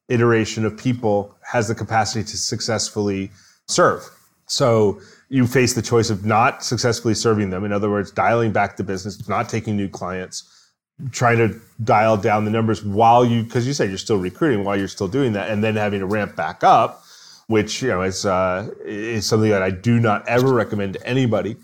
iteration 0.10 0.66
of 0.66 0.78
people 0.78 1.36
has 1.52 1.68
the 1.68 1.76
capacity 1.76 2.24
to 2.24 2.38
successfully 2.38 3.32
serve. 3.68 4.04
So 4.48 5.00
you 5.30 5.48
face 5.48 5.74
the 5.74 5.82
choice 5.82 6.10
of 6.10 6.26
not 6.26 6.64
successfully 6.64 7.14
serving 7.14 7.50
them. 7.50 7.64
In 7.64 7.72
other 7.72 7.90
words, 7.90 8.12
dialing 8.12 8.52
back 8.52 8.78
the 8.78 8.84
business, 8.84 9.28
not 9.28 9.50
taking 9.50 9.76
new 9.76 9.90
clients, 9.90 10.70
trying 11.12 11.38
to 11.38 11.60
dial 11.84 12.18
down 12.18 12.46
the 12.46 12.52
numbers 12.52 12.84
while 12.84 13.26
you, 13.26 13.44
because 13.44 13.66
you 13.66 13.74
said 13.74 13.90
you're 13.90 13.98
still 13.98 14.20
recruiting 14.20 14.64
while 14.64 14.78
you're 14.78 14.88
still 14.88 15.08
doing 15.08 15.34
that, 15.34 15.50
and 15.50 15.64
then 15.64 15.76
having 15.76 16.02
to 16.02 16.06
ramp 16.06 16.36
back 16.36 16.64
up, 16.64 17.04
which 17.48 17.82
you 17.82 17.90
know 17.90 18.04
is 18.04 18.26
uh, 18.26 18.70
is 18.86 19.26
something 19.26 19.50
that 19.50 19.64
I 19.64 19.72
do 19.72 20.00
not 20.00 20.28
ever 20.28 20.54
recommend 20.54 20.94
to 20.94 21.08
anybody, 21.08 21.56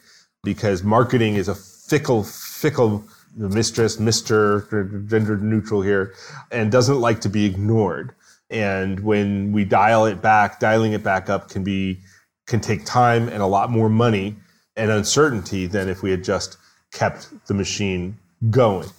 because 0.43 0.81
marketing 0.81 1.35
is 1.35 1.47
a 1.47 1.55
fickle, 1.55 2.23
fickle 2.23 3.03
mistress, 3.35 3.99
Mister, 3.99 4.61
gender 5.07 5.37
neutral 5.37 5.81
here, 5.81 6.13
and 6.51 6.71
doesn't 6.71 6.99
like 6.99 7.21
to 7.21 7.29
be 7.29 7.45
ignored. 7.45 8.13
And 8.49 8.99
when 9.01 9.51
we 9.51 9.63
dial 9.65 10.05
it 10.05 10.21
back, 10.21 10.59
dialing 10.59 10.93
it 10.93 11.03
back 11.03 11.29
up 11.29 11.49
can 11.49 11.63
be 11.63 11.99
can 12.47 12.59
take 12.59 12.83
time 12.85 13.29
and 13.29 13.43
a 13.43 13.45
lot 13.45 13.69
more 13.69 13.89
money 13.89 14.35
and 14.75 14.89
uncertainty 14.89 15.67
than 15.67 15.87
if 15.87 16.01
we 16.01 16.09
had 16.09 16.23
just 16.23 16.57
kept 16.91 17.29
the 17.47 17.53
machine 17.53 18.17
going. 18.49 18.89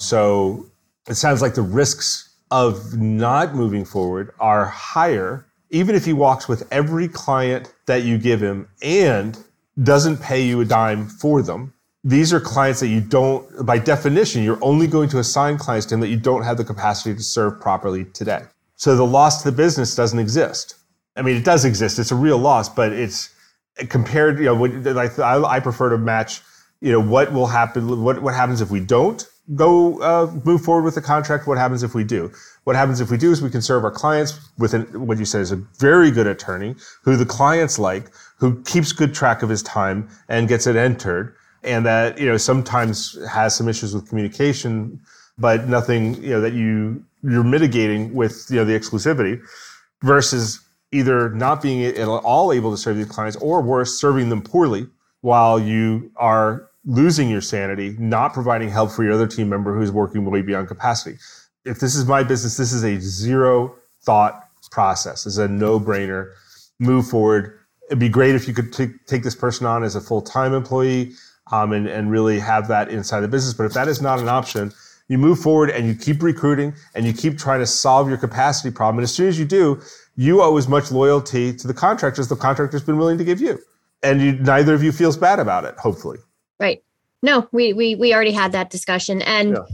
So 0.00 0.66
it 1.08 1.14
sounds 1.14 1.40
like 1.40 1.54
the 1.54 1.62
risks 1.62 2.34
of 2.50 2.96
not 2.96 3.54
moving 3.54 3.84
forward 3.84 4.32
are 4.40 4.64
higher, 4.64 5.46
even 5.70 5.94
if 5.94 6.04
he 6.04 6.12
walks 6.12 6.48
with 6.48 6.66
every 6.72 7.06
client 7.06 7.72
that 7.86 8.02
you 8.02 8.18
give 8.18 8.40
him 8.40 8.68
and 8.82 9.38
doesn't 9.80 10.20
pay 10.20 10.42
you 10.42 10.60
a 10.60 10.64
dime 10.64 11.06
for 11.06 11.40
them. 11.42 11.74
These 12.04 12.32
are 12.32 12.40
clients 12.40 12.80
that 12.80 12.88
you 12.88 13.00
don't, 13.00 13.66
by 13.66 13.78
definition, 13.78 14.42
you're 14.42 14.62
only 14.62 14.86
going 14.86 15.08
to 15.10 15.18
assign 15.18 15.58
clients 15.58 15.86
to 15.86 15.94
him 15.94 16.00
that 16.00 16.08
you 16.08 16.16
don't 16.16 16.42
have 16.42 16.56
the 16.56 16.64
capacity 16.64 17.14
to 17.14 17.22
serve 17.22 17.60
properly 17.60 18.04
today. 18.04 18.42
So 18.76 18.94
the 18.94 19.06
loss 19.06 19.42
to 19.42 19.50
the 19.50 19.56
business 19.56 19.96
doesn't 19.96 20.18
exist. 20.18 20.76
I 21.16 21.22
mean, 21.22 21.36
it 21.36 21.44
does 21.44 21.64
exist. 21.64 21.98
It's 21.98 22.12
a 22.12 22.16
real 22.16 22.38
loss, 22.38 22.68
but 22.68 22.92
it's 22.92 23.34
compared. 23.88 24.38
You 24.38 24.44
know, 24.44 24.54
like 24.54 25.18
I, 25.18 25.42
I 25.42 25.60
prefer 25.60 25.90
to 25.90 25.98
match. 25.98 26.42
You 26.80 26.92
know, 26.92 27.00
what 27.00 27.32
will 27.32 27.48
happen? 27.48 28.04
What 28.04 28.22
what 28.22 28.34
happens 28.34 28.60
if 28.60 28.70
we 28.70 28.78
don't 28.78 29.26
go 29.56 30.00
uh, 30.00 30.30
move 30.44 30.62
forward 30.62 30.84
with 30.84 30.94
the 30.94 31.02
contract? 31.02 31.48
What 31.48 31.58
happens 31.58 31.82
if 31.82 31.92
we 31.92 32.04
do? 32.04 32.30
What 32.64 32.76
happens 32.76 33.00
if 33.00 33.10
we 33.10 33.16
do 33.16 33.32
is 33.32 33.42
we 33.42 33.50
can 33.50 33.62
serve 33.62 33.82
our 33.82 33.90
clients 33.90 34.38
with 34.58 34.74
an, 34.74 35.06
what 35.06 35.18
you 35.18 35.24
said 35.24 35.40
is 35.40 35.50
a 35.50 35.56
very 35.56 36.12
good 36.12 36.28
attorney 36.28 36.76
who 37.02 37.16
the 37.16 37.26
clients 37.26 37.78
like, 37.80 38.10
who 38.38 38.62
keeps 38.62 38.92
good 38.92 39.12
track 39.12 39.42
of 39.42 39.48
his 39.48 39.62
time 39.62 40.08
and 40.28 40.46
gets 40.46 40.68
it 40.68 40.76
entered, 40.76 41.34
and 41.62 41.84
that 41.86 42.18
you 42.18 42.26
know 42.26 42.36
sometimes 42.36 43.18
has 43.28 43.54
some 43.56 43.68
issues 43.68 43.94
with 43.94 44.08
communication, 44.08 45.00
but 45.38 45.68
nothing 45.68 46.22
you 46.22 46.30
know 46.30 46.40
that 46.40 46.52
you 46.52 47.04
you're 47.22 47.44
mitigating 47.44 48.14
with 48.14 48.46
you 48.50 48.56
know 48.56 48.64
the 48.64 48.78
exclusivity 48.78 49.40
versus 50.02 50.60
either 50.92 51.30
not 51.30 51.60
being 51.60 51.84
at 51.84 52.08
all 52.08 52.52
able 52.52 52.70
to 52.70 52.76
serve 52.76 52.96
these 52.96 53.06
clients 53.06 53.36
or 53.38 53.60
worse 53.60 54.00
serving 54.00 54.28
them 54.28 54.40
poorly 54.40 54.86
while 55.20 55.58
you 55.58 56.10
are 56.16 56.68
losing 56.84 57.28
your 57.28 57.40
sanity 57.40 57.94
not 57.98 58.32
providing 58.32 58.70
help 58.70 58.90
for 58.90 59.04
your 59.04 59.12
other 59.12 59.26
team 59.26 59.48
member 59.48 59.74
who's 59.74 59.90
working 59.90 60.24
way 60.24 60.42
beyond 60.42 60.68
capacity. 60.68 61.18
If 61.64 61.80
this 61.80 61.94
is 61.94 62.06
my 62.06 62.22
business 62.22 62.56
this 62.56 62.72
is 62.72 62.84
a 62.84 62.98
zero 63.00 63.74
thought 64.02 64.48
process. 64.70 65.26
It's 65.26 65.38
a 65.38 65.48
no-brainer. 65.48 66.32
Move 66.78 67.08
forward. 67.08 67.58
It'd 67.88 67.98
be 67.98 68.08
great 68.08 68.34
if 68.34 68.46
you 68.46 68.54
could 68.54 68.72
t- 68.72 68.92
take 69.06 69.22
this 69.22 69.34
person 69.34 69.66
on 69.66 69.82
as 69.82 69.96
a 69.96 70.00
full-time 70.00 70.54
employee 70.54 71.12
um, 71.50 71.72
and, 71.72 71.86
and 71.86 72.10
really 72.10 72.38
have 72.38 72.68
that 72.68 72.88
inside 72.88 73.20
the 73.20 73.28
business 73.28 73.54
but 73.54 73.64
if 73.64 73.72
that 73.72 73.88
is 73.88 74.00
not 74.00 74.20
an 74.20 74.28
option 74.28 74.72
you 75.08 75.16
move 75.16 75.40
forward 75.40 75.70
and 75.70 75.86
you 75.86 75.94
keep 75.94 76.22
recruiting 76.22 76.74
and 76.94 77.06
you 77.06 77.12
keep 77.12 77.38
trying 77.38 77.60
to 77.60 77.66
solve 77.66 78.08
your 78.08 78.18
capacity 78.18 78.70
problem. 78.70 78.98
And 78.98 79.04
as 79.04 79.14
soon 79.14 79.28
as 79.28 79.38
you 79.38 79.46
do, 79.46 79.80
you 80.16 80.42
owe 80.42 80.56
as 80.56 80.68
much 80.68 80.90
loyalty 80.90 81.54
to 81.54 81.66
the 81.66 81.74
contractor 81.74 82.20
as 82.20 82.28
the 82.28 82.36
contractor's 82.36 82.82
been 82.82 82.98
willing 82.98 83.18
to 83.18 83.24
give 83.24 83.40
you. 83.40 83.58
And 84.02 84.20
you, 84.20 84.32
neither 84.32 84.74
of 84.74 84.82
you 84.82 84.92
feels 84.92 85.16
bad 85.16 85.40
about 85.40 85.64
it, 85.64 85.76
hopefully. 85.76 86.18
Right. 86.60 86.84
No, 87.22 87.48
we 87.50 87.72
we 87.72 87.96
we 87.96 88.14
already 88.14 88.32
had 88.32 88.52
that 88.52 88.70
discussion. 88.70 89.22
And 89.22 89.52
yeah. 89.52 89.64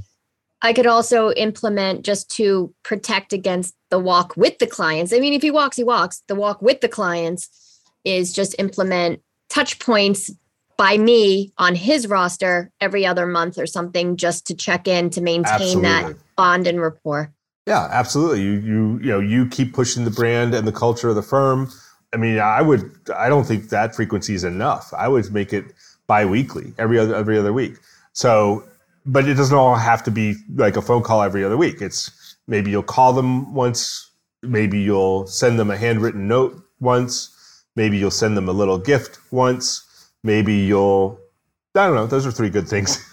I 0.63 0.73
could 0.73 0.87
also 0.87 1.31
implement 1.33 2.05
just 2.05 2.31
to 2.37 2.73
protect 2.85 3.35
against 3.35 3.75
the 3.91 3.99
walk 3.99 4.35
with 4.37 4.59
the 4.59 4.67
clients. 4.67 5.13
I 5.13 5.19
mean, 5.19 5.35
if 5.35 5.43
he 5.43 5.51
walks, 5.51 5.77
he 5.77 5.85
walks. 5.85 6.23
The 6.27 6.35
walk 6.35 6.63
with 6.63 6.81
the 6.81 6.89
clients 6.89 7.51
is 8.05 8.33
just 8.33 8.55
implement 8.59 9.21
touch 9.51 9.79
points 9.79 10.31
by 10.77 10.99
me 10.99 11.53
on 11.59 11.75
his 11.75 12.07
roster 12.07 12.71
every 12.81 13.07
other 13.07 13.27
month 13.27 13.59
or 13.59 13.67
something 13.67 14.17
just 14.17 14.47
to 14.47 14.55
check 14.55 14.89
in 14.89 15.11
to 15.11 15.21
maintain 15.21 15.53
absolutely. 15.53 15.83
that 15.83 16.17
bond 16.37 16.67
and 16.67 16.81
rapport. 16.81 17.33
Yeah, 17.67 17.89
absolutely. 17.91 18.43
You 18.43 18.53
you 18.53 18.99
you 18.99 19.09
know, 19.09 19.21
you 19.21 19.47
keep 19.49 19.73
pushing 19.73 20.05
the 20.05 20.11
brand 20.11 20.55
and 20.55 20.67
the 20.67 20.73
culture 20.73 21.09
of 21.09 21.15
the 21.15 21.23
firm. 21.23 21.71
I 22.13 22.17
mean, 22.17 22.39
I 22.39 22.61
would 22.63 22.91
I 23.17 23.29
don't 23.29 23.45
think 23.45 23.71
that 23.71 23.95
frequency 23.95 24.35
is 24.35 24.45
enough. 24.45 24.93
I 24.93 25.09
would 25.09 25.33
make 25.33 25.53
it 25.53 25.65
bi-weekly, 26.07 26.75
every 26.79 26.99
other 26.99 27.15
every 27.15 27.39
other 27.39 27.53
week. 27.53 27.77
So, 28.13 28.65
but 29.07 29.27
it 29.27 29.35
doesn't 29.35 29.57
all 29.57 29.77
have 29.77 30.03
to 30.05 30.11
be 30.11 30.35
like 30.55 30.77
a 30.77 30.83
phone 30.83 31.03
call 31.03 31.23
every 31.23 31.43
other 31.43 31.57
week. 31.57 31.81
It's 31.81 32.37
maybe 32.47 32.71
you'll 32.71 32.83
call 32.83 33.15
them 33.15 33.55
once, 33.55 34.11
maybe 34.43 34.79
you'll 34.81 35.27
send 35.27 35.59
them 35.59 35.71
a 35.71 35.77
handwritten 35.77 36.29
note 36.29 36.63
once, 36.81 37.65
maybe 37.77 37.97
you'll 37.97 38.11
send 38.11 38.37
them 38.37 38.49
a 38.49 38.53
little 38.53 38.79
gift 38.79 39.19
once 39.31 39.84
maybe 40.25 40.55
you'll 40.55 41.21
I 41.77 41.87
don't 41.87 41.97
know. 41.97 42.07
Those 42.07 42.25
are 42.25 42.31
three 42.31 42.51
good 42.51 42.69
things. 42.69 43.05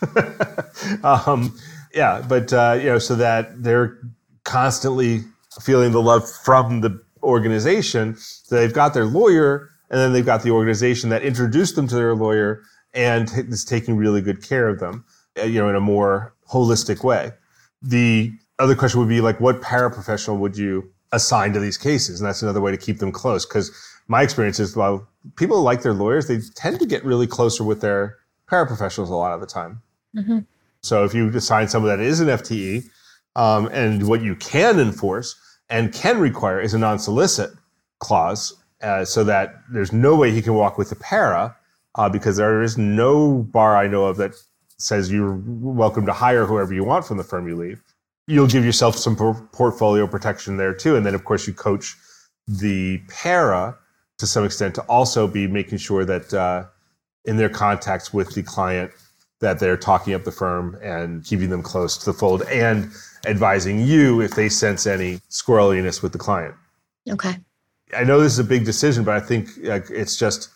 um, 1.03 1.58
yeah, 1.94 2.24
but 2.27 2.53
uh, 2.53 2.77
you 2.80 2.86
know, 2.86 3.00
so 3.00 3.15
that 3.15 3.63
they're 3.63 3.98
constantly 4.44 5.22
feeling 5.62 5.91
the 5.91 6.01
love 6.01 6.30
from 6.30 6.82
the 6.82 7.01
organization. 7.24 8.15
So 8.18 8.56
they've 8.56 8.74
got 8.74 8.94
their 8.94 9.06
lawyer, 9.06 9.70
and 9.89 10.00
then 10.00 10.13
they've 10.13 10.25
got 10.25 10.44
the 10.44 10.51
organization 10.51 11.10
that 11.10 11.24
introduced 11.24 11.75
them 11.75 11.88
to 11.88 11.96
their 11.96 12.15
lawyer 12.15 12.62
and 12.94 13.32
is 13.36 13.65
taking 13.65 13.96
really 13.98 14.22
good 14.22 14.44
care 14.44 14.68
of 14.68 14.80
them. 14.80 15.06
Uh, 15.39 15.44
you 15.44 15.60
know, 15.60 15.70
in 15.70 15.75
a 15.75 15.82
more 15.82 16.36
holistic 16.51 17.03
way. 17.03 17.32
The 17.82 18.34
other 18.60 18.75
question 18.75 19.00
would 19.00 19.10
be 19.10 19.22
like, 19.22 19.39
what 19.39 19.62
paraprofessional 19.62 20.38
would 20.39 20.58
you 20.58 20.91
assign 21.13 21.53
to 21.53 21.60
these 21.60 21.77
cases? 21.77 22.20
And 22.20 22.27
that's 22.27 22.41
another 22.41 22.62
way 22.62 22.72
to 22.72 22.77
keep 22.77 23.00
them 23.00 23.12
close 23.12 23.46
because 23.46 23.72
my 24.08 24.22
experience 24.22 24.60
is 24.60 24.75
while 24.75 25.08
people 25.35 25.61
like 25.61 25.81
their 25.81 25.93
lawyers, 25.93 26.27
they 26.27 26.39
tend 26.55 26.79
to 26.79 26.85
get 26.85 27.03
really 27.05 27.27
closer 27.27 27.63
with 27.63 27.81
their 27.81 28.17
paraprofessionals 28.49 29.09
a 29.09 29.15
lot 29.15 29.33
of 29.33 29.41
the 29.41 29.47
time. 29.47 29.81
Mm-hmm. 30.15 30.39
So 30.81 31.03
if 31.03 31.13
you 31.13 31.29
assign 31.29 31.67
someone 31.67 31.95
that 31.95 32.03
is 32.03 32.19
an 32.19 32.27
FTE, 32.27 32.89
um, 33.35 33.67
and 33.71 34.07
what 34.07 34.21
you 34.21 34.35
can 34.35 34.79
enforce 34.79 35.39
and 35.69 35.93
can 35.93 36.19
require 36.19 36.59
is 36.59 36.73
a 36.73 36.77
non-solicit 36.77 37.51
clause, 37.99 38.53
uh, 38.81 39.05
so 39.05 39.23
that 39.23 39.61
there's 39.71 39.93
no 39.93 40.15
way 40.15 40.31
he 40.31 40.41
can 40.41 40.55
walk 40.55 40.77
with 40.77 40.89
the 40.89 40.95
para, 40.95 41.55
uh, 41.95 42.09
because 42.09 42.37
there 42.37 42.61
is 42.61 42.77
no 42.77 43.43
bar 43.43 43.77
I 43.77 43.87
know 43.87 44.05
of 44.05 44.17
that 44.17 44.33
says 44.77 45.11
you're 45.11 45.39
welcome 45.45 46.05
to 46.07 46.13
hire 46.13 46.45
whoever 46.45 46.73
you 46.73 46.83
want 46.83 47.05
from 47.05 47.17
the 47.17 47.23
firm 47.23 47.47
you 47.47 47.55
leave. 47.55 47.81
You'll 48.27 48.47
give 48.47 48.65
yourself 48.65 48.97
some 48.97 49.15
portfolio 49.15 50.07
protection 50.07 50.57
there 50.57 50.73
too, 50.73 50.95
and 50.95 51.05
then 51.05 51.13
of 51.13 51.23
course 51.25 51.47
you 51.47 51.53
coach 51.53 51.95
the 52.47 53.01
para 53.07 53.77
to 54.21 54.27
some 54.27 54.45
extent 54.45 54.73
to 54.75 54.81
also 54.83 55.27
be 55.27 55.47
making 55.47 55.77
sure 55.77 56.05
that 56.05 56.33
uh, 56.33 56.63
in 57.25 57.37
their 57.37 57.49
contacts 57.49 58.13
with 58.13 58.33
the 58.33 58.43
client 58.43 58.91
that 59.41 59.59
they're 59.59 59.75
talking 59.75 60.13
up 60.13 60.23
the 60.23 60.31
firm 60.31 60.77
and 60.81 61.25
keeping 61.25 61.49
them 61.49 61.63
close 61.63 61.97
to 61.97 62.05
the 62.05 62.13
fold 62.13 62.43
and 62.43 62.91
advising 63.25 63.81
you 63.81 64.21
if 64.21 64.31
they 64.35 64.47
sense 64.47 64.85
any 64.87 65.17
squirreliness 65.29 66.01
with 66.01 66.13
the 66.13 66.19
client. 66.19 66.55
Okay. 67.09 67.35
I 67.97 68.03
know 68.03 68.21
this 68.21 68.33
is 68.33 68.39
a 68.39 68.43
big 68.43 68.63
decision, 68.63 69.03
but 69.03 69.15
I 69.15 69.19
think 69.19 69.49
like, 69.63 69.89
it's 69.89 70.15
just 70.15 70.49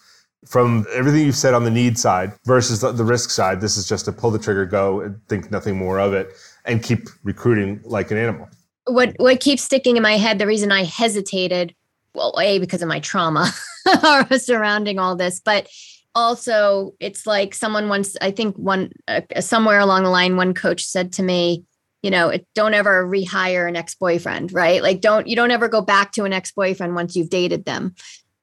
from 0.45 0.85
everything 0.93 1.25
you've 1.25 1.35
said 1.35 1.55
on 1.55 1.63
the 1.63 1.71
need 1.71 1.97
side 1.97 2.33
versus 2.45 2.81
the, 2.81 2.91
the 2.91 3.03
risk 3.03 3.31
side, 3.31 3.61
this 3.61 3.77
is 3.77 3.89
just 3.89 4.05
to 4.05 4.11
pull 4.11 4.29
the 4.29 4.39
trigger, 4.39 4.65
go 4.65 5.01
and 5.01 5.19
think 5.27 5.49
nothing 5.49 5.75
more 5.75 5.99
of 5.99 6.13
it 6.13 6.29
and 6.65 6.83
keep 6.83 7.09
recruiting 7.23 7.81
like 7.83 8.11
an 8.11 8.17
animal. 8.17 8.47
What 8.85 9.15
what 9.17 9.39
keeps 9.39 9.63
sticking 9.63 9.97
in 9.97 10.03
my 10.03 10.17
head, 10.17 10.37
the 10.37 10.45
reason 10.45 10.71
I 10.71 10.83
hesitated 10.83 11.73
well, 12.15 12.33
A, 12.39 12.59
because 12.59 12.81
of 12.81 12.87
my 12.87 12.99
trauma 12.99 13.51
surrounding 14.37 14.99
all 14.99 15.15
this, 15.15 15.39
but 15.39 15.67
also 16.13 16.93
it's 16.99 17.27
like 17.27 17.53
someone 17.53 17.89
once, 17.89 18.15
I 18.21 18.31
think 18.31 18.55
one, 18.57 18.91
uh, 19.07 19.21
somewhere 19.39 19.79
along 19.79 20.03
the 20.03 20.09
line, 20.09 20.37
one 20.37 20.53
coach 20.53 20.83
said 20.83 21.11
to 21.13 21.23
me, 21.23 21.65
you 22.01 22.11
know, 22.11 22.29
it, 22.29 22.47
don't 22.53 22.73
ever 22.73 23.05
rehire 23.05 23.67
an 23.67 23.75
ex-boyfriend, 23.75 24.53
right? 24.53 24.81
Like 24.81 25.01
don't 25.01 25.27
you 25.27 25.35
don't 25.35 25.51
ever 25.51 25.67
go 25.67 25.81
back 25.81 26.11
to 26.13 26.23
an 26.23 26.33
ex-boyfriend 26.33 26.93
once 26.93 27.15
you've 27.15 27.31
dated 27.31 27.65
them. 27.65 27.95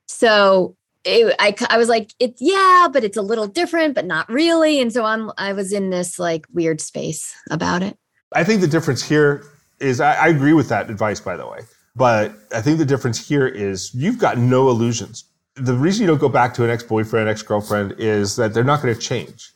So 0.08 0.76
it, 1.04 1.34
I, 1.38 1.54
I 1.70 1.78
was 1.78 1.88
like, 1.88 2.12
it's 2.18 2.40
yeah, 2.40 2.88
but 2.92 3.04
it's 3.04 3.16
a 3.16 3.22
little 3.22 3.46
different, 3.46 3.94
but 3.94 4.04
not 4.04 4.28
really. 4.28 4.80
And 4.80 4.92
so 4.92 5.04
I'm, 5.04 5.30
I 5.38 5.52
was 5.52 5.72
in 5.72 5.90
this 5.90 6.18
like 6.18 6.44
weird 6.52 6.80
space 6.80 7.34
about 7.50 7.82
it. 7.82 7.96
I 8.34 8.44
think 8.44 8.60
the 8.60 8.68
difference 8.68 9.02
here 9.02 9.44
is 9.80 10.00
I, 10.00 10.14
I 10.14 10.28
agree 10.28 10.52
with 10.52 10.68
that 10.68 10.90
advice, 10.90 11.20
by 11.20 11.36
the 11.36 11.46
way. 11.46 11.60
But 11.94 12.34
I 12.54 12.62
think 12.62 12.78
the 12.78 12.84
difference 12.84 13.28
here 13.28 13.46
is 13.46 13.94
you've 13.94 14.18
got 14.18 14.38
no 14.38 14.68
illusions. 14.68 15.24
The 15.56 15.74
reason 15.74 16.02
you 16.02 16.06
don't 16.06 16.20
go 16.20 16.28
back 16.28 16.54
to 16.54 16.64
an 16.64 16.70
ex 16.70 16.82
boyfriend, 16.82 17.28
ex 17.28 17.42
girlfriend 17.42 17.96
is 17.98 18.36
that 18.36 18.54
they're 18.54 18.64
not 18.64 18.82
going 18.82 18.94
to 18.94 19.00
change. 19.00 19.52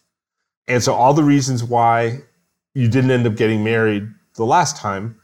And 0.68 0.82
so 0.82 0.94
all 0.94 1.14
the 1.14 1.22
reasons 1.22 1.64
why 1.64 2.20
you 2.74 2.88
didn't 2.88 3.10
end 3.10 3.26
up 3.26 3.36
getting 3.36 3.64
married 3.64 4.06
the 4.34 4.44
last 4.44 4.76
time, 4.76 5.18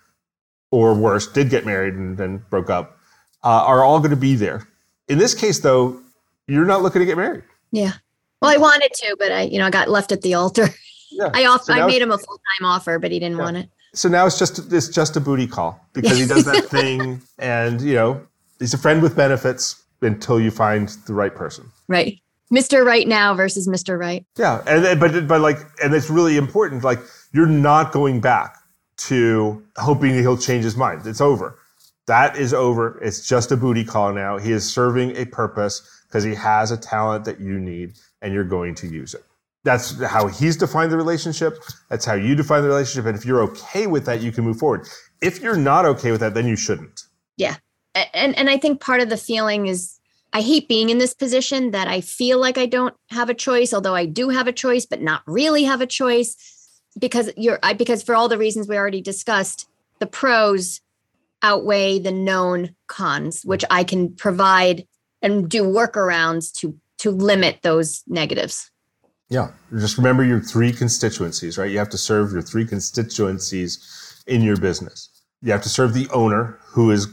or 0.71 0.95
worse, 0.95 1.27
did 1.27 1.51
get 1.51 1.67
married 1.67 1.95
and 1.95 2.17
then 2.17 2.43
broke 2.49 2.71
up, 2.71 2.97
uh, 3.45 3.49
are 3.49 3.85
all 3.85 3.99
going 3.99 4.11
to 4.11 4.17
be 4.17 4.35
there. 4.35 4.67
In 5.09 5.19
this 5.19 5.35
case, 5.35 5.59
though, 5.61 6.01
you're 6.47 6.65
not 6.65 6.83
looking 6.83 7.01
to 7.01 7.07
get 7.07 7.19
married. 7.19 7.43
Yeah. 7.73 7.93
Well, 8.41 8.51
I 8.51 8.57
wanted 8.57 8.93
to, 8.95 9.17
but 9.19 9.31
I, 9.31 9.43
you 9.43 9.59
know, 9.59 9.67
I 9.67 9.71
got 9.71 9.89
left 9.89 10.13
at 10.13 10.23
the 10.23 10.35
altar. 10.35 10.69
Yeah. 11.11 11.31
I 11.35 11.45
off, 11.45 11.65
so 11.65 11.75
I 11.75 11.87
made 11.87 12.01
him 12.01 12.11
a 12.11 12.19
full 12.19 12.41
time 12.59 12.67
offer, 12.67 12.99
but 12.99 13.11
he 13.11 13.19
didn't 13.19 13.37
yeah. 13.37 13.45
want 13.45 13.57
it. 13.59 13.71
So 13.95 14.09
now 14.09 14.27
it's 14.27 14.39
just 14.39 14.73
it's 14.73 14.89
just 14.89 15.17
a 15.17 15.21
booty 15.21 15.47
call 15.47 15.85
because 15.93 16.19
he 16.19 16.27
does 16.27 16.45
that 16.45 16.65
thing, 16.71 17.21
and 17.39 17.81
you 17.81 17.95
know 17.95 18.27
he's 18.59 18.73
a 18.73 18.79
friend 18.79 19.03
with 19.03 19.15
benefits 19.15 19.83
until 20.01 20.41
you 20.41 20.51
find 20.51 20.89
the 21.07 21.15
right 21.15 21.35
person. 21.35 21.71
Right, 21.89 22.19
Mr. 22.53 22.85
Right 22.85 23.07
now 23.07 23.35
versus 23.35 23.69
Mr. 23.69 23.99
Right. 23.99 24.25
Yeah, 24.39 24.63
and 24.67 24.99
but 24.99 25.29
but 25.29 25.41
like, 25.41 25.59
and 25.83 25.95
it's 25.95 26.09
really 26.09 26.37
important. 26.39 26.85
Like, 26.85 27.01
you're 27.33 27.47
not 27.47 27.93
going 27.93 28.21
back 28.21 28.57
to 29.09 29.63
hoping 29.77 30.15
he'll 30.15 30.39
change 30.39 30.65
his 30.65 30.77
mind. 30.77 31.07
It's 31.07 31.21
over. 31.21 31.59
That 32.07 32.37
is 32.37 32.55
over. 32.55 32.99
It's 33.03 33.29
just 33.29 33.53
a 33.53 33.57
booty 33.57 33.85
call 33.85 34.13
now. 34.13 34.39
He 34.39 34.53
is 34.53 34.71
serving 34.71 35.17
a 35.17 35.27
purpose 35.27 35.83
because 36.09 36.25
he 36.25 36.35
has 36.35 36.71
a 36.71 36.77
talent 36.77 37.27
that 37.27 37.41
you 37.41 37.59
need, 37.59 37.93
and 38.23 38.33
you're 38.33 38.45
going 38.45 38.75
to 38.77 38.87
use 38.87 39.13
it 39.15 39.25
that's 39.65 40.03
how 40.03 40.27
he's 40.27 40.57
defined 40.57 40.91
the 40.91 40.97
relationship. 40.97 41.63
That's 41.89 42.05
how 42.05 42.15
you 42.15 42.35
define 42.35 42.63
the 42.63 42.69
relationship. 42.69 43.07
And 43.07 43.17
if 43.17 43.25
you're 43.25 43.43
okay 43.43 43.87
with 43.87 44.05
that, 44.07 44.21
you 44.21 44.33
can 44.33 44.45
move 44.45 44.59
forward. 44.59 44.89
If 45.21 45.41
you're 45.41 45.57
not 45.57 45.85
okay 45.87 46.11
with 46.11 46.21
that, 46.21 46.35
then 46.35 46.47
you 46.47 46.57
shouldn't. 46.57 47.03
Yeah. 47.37 47.57
And 47.95 48.37
and 48.37 48.51
I 48.51 48.57
think 48.57 48.81
part 48.81 49.01
of 49.01 49.09
the 49.09 49.17
feeling 49.17 49.67
is 49.67 49.99
I 50.33 50.41
hate 50.41 50.67
being 50.67 50.89
in 50.89 50.99
this 50.99 51.15
position 51.15 51.73
that 51.73 51.89
I 51.89 52.01
feel 52.01 52.41
like 52.41 52.57
I 52.57 52.67
don't 52.67 52.95
have 53.11 53.29
a 53.29 53.35
choice, 53.35 53.75
although 53.75 53.95
I 53.95 54.07
do 54.07 54.31
have 54.31 54.49
a 54.49 54.53
choice, 54.53 54.87
but 54.87 55.03
not 55.03 55.23
really 55.27 55.65
have 55.65 55.81
a 55.81 55.87
choice 55.87 56.37
because 56.99 57.31
you're 57.37 57.59
I 57.63 57.75
because 57.75 58.03
for 58.03 58.15
all 58.15 58.29
the 58.29 58.39
reasons 58.39 58.67
we 58.67 58.77
already 58.77 59.03
discussed, 59.03 59.69
the 60.01 60.07
pros 60.07 60.81
outweigh 61.43 61.99
the 61.99 62.13
known 62.13 62.75
cons, 62.89 63.45
which 63.45 63.65
I 63.71 63.85
can 63.85 64.15
provide 64.15 64.87
and 65.21 65.49
do 65.49 65.63
workarounds 65.63 66.53
to 66.61 66.79
to 66.99 67.11
limit 67.11 67.61
those 67.63 68.03
negatives. 68.07 68.72
Yeah. 69.33 69.49
Just 69.73 69.97
remember 69.97 70.23
your 70.23 70.41
three 70.41 70.73
constituencies, 70.75 71.57
right? 71.57 71.71
You 71.71 71.79
have 71.79 71.89
to 71.89 71.97
serve 71.97 72.33
your 72.33 72.43
three 72.43 72.67
constituencies 72.67 74.23
in 74.27 74.43
your 74.43 74.59
business. 74.59 75.09
You 75.41 75.53
have 75.53 75.63
to 75.63 75.71
serve 75.71 75.95
the 75.95 76.07
owner 76.11 76.59
who 76.67 76.91
is 76.91 77.09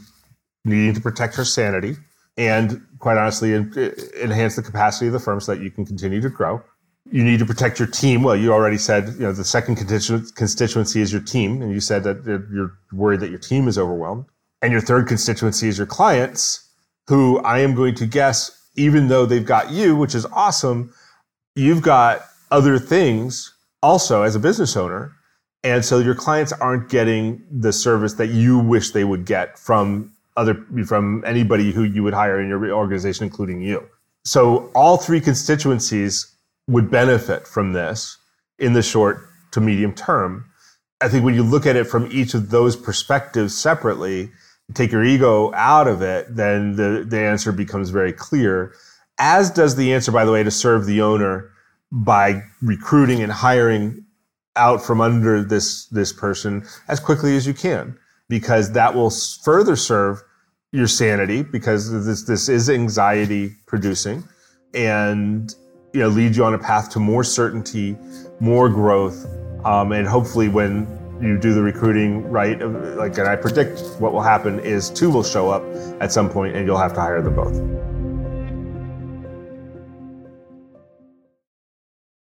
needing 0.66 0.92
to 0.92 1.00
protect 1.00 1.34
her 1.36 1.46
sanity 1.46 1.96
and 2.36 2.86
quite 2.98 3.16
honestly 3.16 3.54
enhance 3.54 4.56
the 4.56 4.62
capacity 4.62 5.06
of 5.06 5.14
the 5.14 5.18
firm 5.18 5.40
so 5.40 5.54
that 5.54 5.62
you 5.62 5.70
can 5.70 5.86
continue 5.86 6.20
to 6.20 6.28
grow. 6.28 6.62
You 7.10 7.24
need 7.24 7.38
to 7.38 7.46
protect 7.46 7.78
your 7.78 7.88
team. 7.88 8.22
Well, 8.22 8.36
you 8.36 8.52
already 8.52 8.76
said, 8.76 9.14
you 9.14 9.20
know, 9.20 9.32
the 9.32 9.42
second 9.42 9.76
constituency 9.76 11.00
is 11.00 11.10
your 11.10 11.22
team. 11.22 11.62
And 11.62 11.72
you 11.72 11.80
said 11.80 12.04
that 12.04 12.26
you're 12.52 12.74
worried 12.92 13.20
that 13.20 13.30
your 13.30 13.38
team 13.38 13.66
is 13.66 13.78
overwhelmed. 13.78 14.26
And 14.60 14.72
your 14.72 14.82
third 14.82 15.08
constituency 15.08 15.68
is 15.68 15.78
your 15.78 15.86
clients 15.86 16.68
who 17.06 17.38
I 17.38 17.60
am 17.60 17.74
going 17.74 17.94
to 17.94 18.04
guess, 18.04 18.50
even 18.76 19.08
though 19.08 19.24
they've 19.24 19.42
got 19.42 19.70
you, 19.70 19.96
which 19.96 20.14
is 20.14 20.26
awesome, 20.26 20.92
you've 21.54 21.82
got 21.82 22.22
other 22.50 22.78
things 22.78 23.54
also 23.82 24.22
as 24.22 24.34
a 24.34 24.40
business 24.40 24.76
owner. 24.76 25.12
And 25.62 25.84
so 25.84 25.98
your 25.98 26.14
clients 26.14 26.52
aren't 26.52 26.88
getting 26.88 27.42
the 27.50 27.72
service 27.72 28.14
that 28.14 28.28
you 28.28 28.58
wish 28.58 28.90
they 28.90 29.04
would 29.04 29.26
get 29.26 29.58
from 29.58 30.12
other 30.36 30.54
from 30.86 31.22
anybody 31.26 31.70
who 31.72 31.82
you 31.82 32.02
would 32.02 32.14
hire 32.14 32.40
in 32.40 32.48
your 32.48 32.72
organization, 32.72 33.24
including 33.24 33.60
you. 33.60 33.86
So 34.24 34.70
all 34.74 34.96
three 34.96 35.20
constituencies 35.20 36.34
would 36.66 36.90
benefit 36.90 37.46
from 37.46 37.72
this 37.72 38.16
in 38.58 38.72
the 38.72 38.82
short 38.82 39.26
to 39.52 39.60
medium 39.60 39.92
term. 39.92 40.46
I 41.00 41.08
think 41.08 41.24
when 41.24 41.34
you 41.34 41.42
look 41.42 41.66
at 41.66 41.76
it 41.76 41.84
from 41.84 42.08
each 42.12 42.34
of 42.34 42.50
those 42.50 42.76
perspectives 42.76 43.56
separately, 43.56 44.30
take 44.74 44.92
your 44.92 45.04
ego 45.04 45.52
out 45.54 45.88
of 45.88 46.02
it, 46.02 46.34
then 46.34 46.76
the, 46.76 47.04
the 47.06 47.18
answer 47.18 47.52
becomes 47.52 47.90
very 47.90 48.12
clear 48.12 48.72
as 49.20 49.50
does 49.50 49.76
the 49.76 49.92
answer, 49.92 50.10
by 50.10 50.24
the 50.24 50.32
way, 50.32 50.42
to 50.42 50.50
serve 50.50 50.86
the 50.86 51.02
owner 51.02 51.52
by 51.92 52.42
recruiting 52.62 53.22
and 53.22 53.30
hiring 53.30 54.04
out 54.56 54.82
from 54.82 55.00
under 55.00 55.44
this 55.44 55.86
this 55.86 56.12
person 56.12 56.66
as 56.88 56.98
quickly 56.98 57.36
as 57.36 57.46
you 57.46 57.54
can, 57.54 57.96
because 58.28 58.72
that 58.72 58.94
will 58.94 59.10
further 59.10 59.76
serve 59.76 60.22
your 60.72 60.88
sanity 60.88 61.42
because 61.42 61.92
this 62.06 62.24
this 62.24 62.48
is 62.48 62.70
anxiety 62.70 63.54
producing, 63.66 64.24
and 64.74 65.54
you 65.92 66.00
know 66.00 66.08
lead 66.08 66.34
you 66.34 66.44
on 66.44 66.54
a 66.54 66.58
path 66.58 66.90
to 66.90 66.98
more 66.98 67.22
certainty, 67.22 67.96
more 68.40 68.68
growth, 68.68 69.26
um, 69.64 69.92
and 69.92 70.08
hopefully 70.08 70.48
when 70.48 70.86
you 71.20 71.38
do 71.38 71.52
the 71.52 71.62
recruiting 71.62 72.24
right, 72.30 72.58
like 72.96 73.18
and 73.18 73.28
I 73.28 73.36
predict 73.36 73.82
what 73.98 74.14
will 74.14 74.22
happen 74.22 74.58
is 74.60 74.88
two 74.88 75.10
will 75.10 75.22
show 75.22 75.50
up 75.50 75.62
at 76.00 76.10
some 76.10 76.30
point, 76.30 76.56
and 76.56 76.66
you'll 76.66 76.78
have 76.78 76.94
to 76.94 77.00
hire 77.00 77.20
them 77.20 77.36
both. 77.36 77.99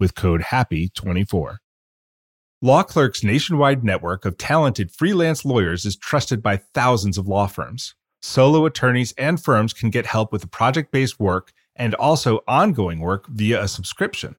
with 0.00 0.14
code 0.14 0.40
HAPPY24. 0.40 1.58
Law 2.62 2.82
Clerk's 2.82 3.22
nationwide 3.22 3.84
network 3.84 4.24
of 4.24 4.36
talented 4.36 4.90
freelance 4.90 5.44
lawyers 5.44 5.86
is 5.86 5.96
trusted 5.96 6.42
by 6.42 6.56
thousands 6.74 7.16
of 7.16 7.28
law 7.28 7.46
firms. 7.46 7.94
Solo 8.20 8.66
attorneys 8.66 9.12
and 9.16 9.42
firms 9.42 9.72
can 9.72 9.88
get 9.88 10.04
help 10.04 10.32
with 10.32 10.50
project 10.50 10.92
based 10.92 11.18
work 11.18 11.52
and 11.76 11.94
also 11.94 12.40
ongoing 12.46 13.00
work 13.00 13.26
via 13.28 13.62
a 13.62 13.68
subscription. 13.68 14.36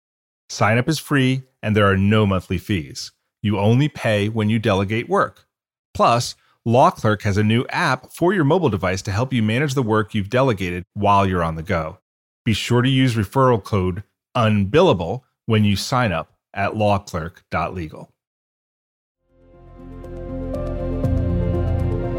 Sign 0.49 0.77
up 0.77 0.87
is 0.87 0.99
free 0.99 1.43
and 1.63 1.75
there 1.75 1.89
are 1.89 1.97
no 1.97 2.25
monthly 2.27 2.57
fees. 2.57 3.11
You 3.41 3.57
only 3.57 3.89
pay 3.89 4.29
when 4.29 4.49
you 4.49 4.59
delegate 4.59 5.09
work. 5.09 5.47
Plus, 5.93 6.35
Law 6.63 6.91
Clerk 6.91 7.23
has 7.23 7.37
a 7.37 7.43
new 7.43 7.65
app 7.69 8.11
for 8.11 8.33
your 8.33 8.43
mobile 8.43 8.69
device 8.69 9.01
to 9.01 9.11
help 9.11 9.33
you 9.33 9.41
manage 9.41 9.73
the 9.73 9.81
work 9.81 10.13
you've 10.13 10.29
delegated 10.29 10.83
while 10.93 11.25
you're 11.25 11.43
on 11.43 11.55
the 11.55 11.63
go. 11.63 11.97
Be 12.45 12.53
sure 12.53 12.83
to 12.83 12.89
use 12.89 13.15
referral 13.15 13.63
code 13.63 14.03
UNBILLABLE 14.35 15.23
when 15.51 15.65
you 15.65 15.75
sign 15.75 16.13
up 16.13 16.31
at 16.53 16.71
lawclerk.legal. 16.75 18.09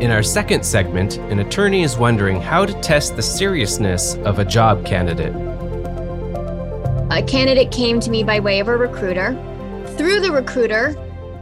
In 0.03 0.11
our 0.11 0.23
second 0.23 0.67
segment, 0.67 1.17
an 1.17 1.39
attorney 1.39 1.83
is 1.83 1.97
wondering 1.97 2.43
how 2.43 2.67
to 2.67 2.75
test 2.83 3.17
the 3.17 3.23
seriousness 3.23 4.17
of 4.17 4.39
a 4.39 4.45
job 4.45 4.85
candidate. 4.85 5.35
A 7.11 7.23
candidate 7.23 7.73
came 7.73 8.01
to 8.01 8.11
me 8.11 8.23
by 8.23 8.39
way 8.39 8.61
of 8.61 8.69
a 8.69 8.77
recruiter. 8.77 9.33
Through 9.97 10.21
the 10.21 10.31
recruiter, 10.31 10.95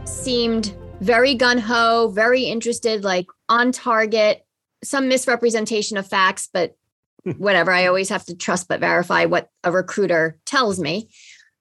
seemed 0.05 0.73
very 1.01 1.35
gun 1.35 1.57
ho, 1.57 2.07
very 2.07 2.43
interested, 2.43 3.03
like 3.03 3.27
on 3.49 3.73
target, 3.73 4.45
some 4.81 5.09
misrepresentation 5.09 5.97
of 5.97 6.07
facts, 6.07 6.47
but 6.53 6.77
whatever. 7.37 7.71
I 7.71 7.87
always 7.87 8.07
have 8.07 8.25
to 8.25 8.35
trust 8.35 8.69
but 8.69 8.79
verify 8.79 9.25
what 9.25 9.49
a 9.63 9.73
recruiter 9.73 10.39
tells 10.45 10.79
me. 10.79 11.09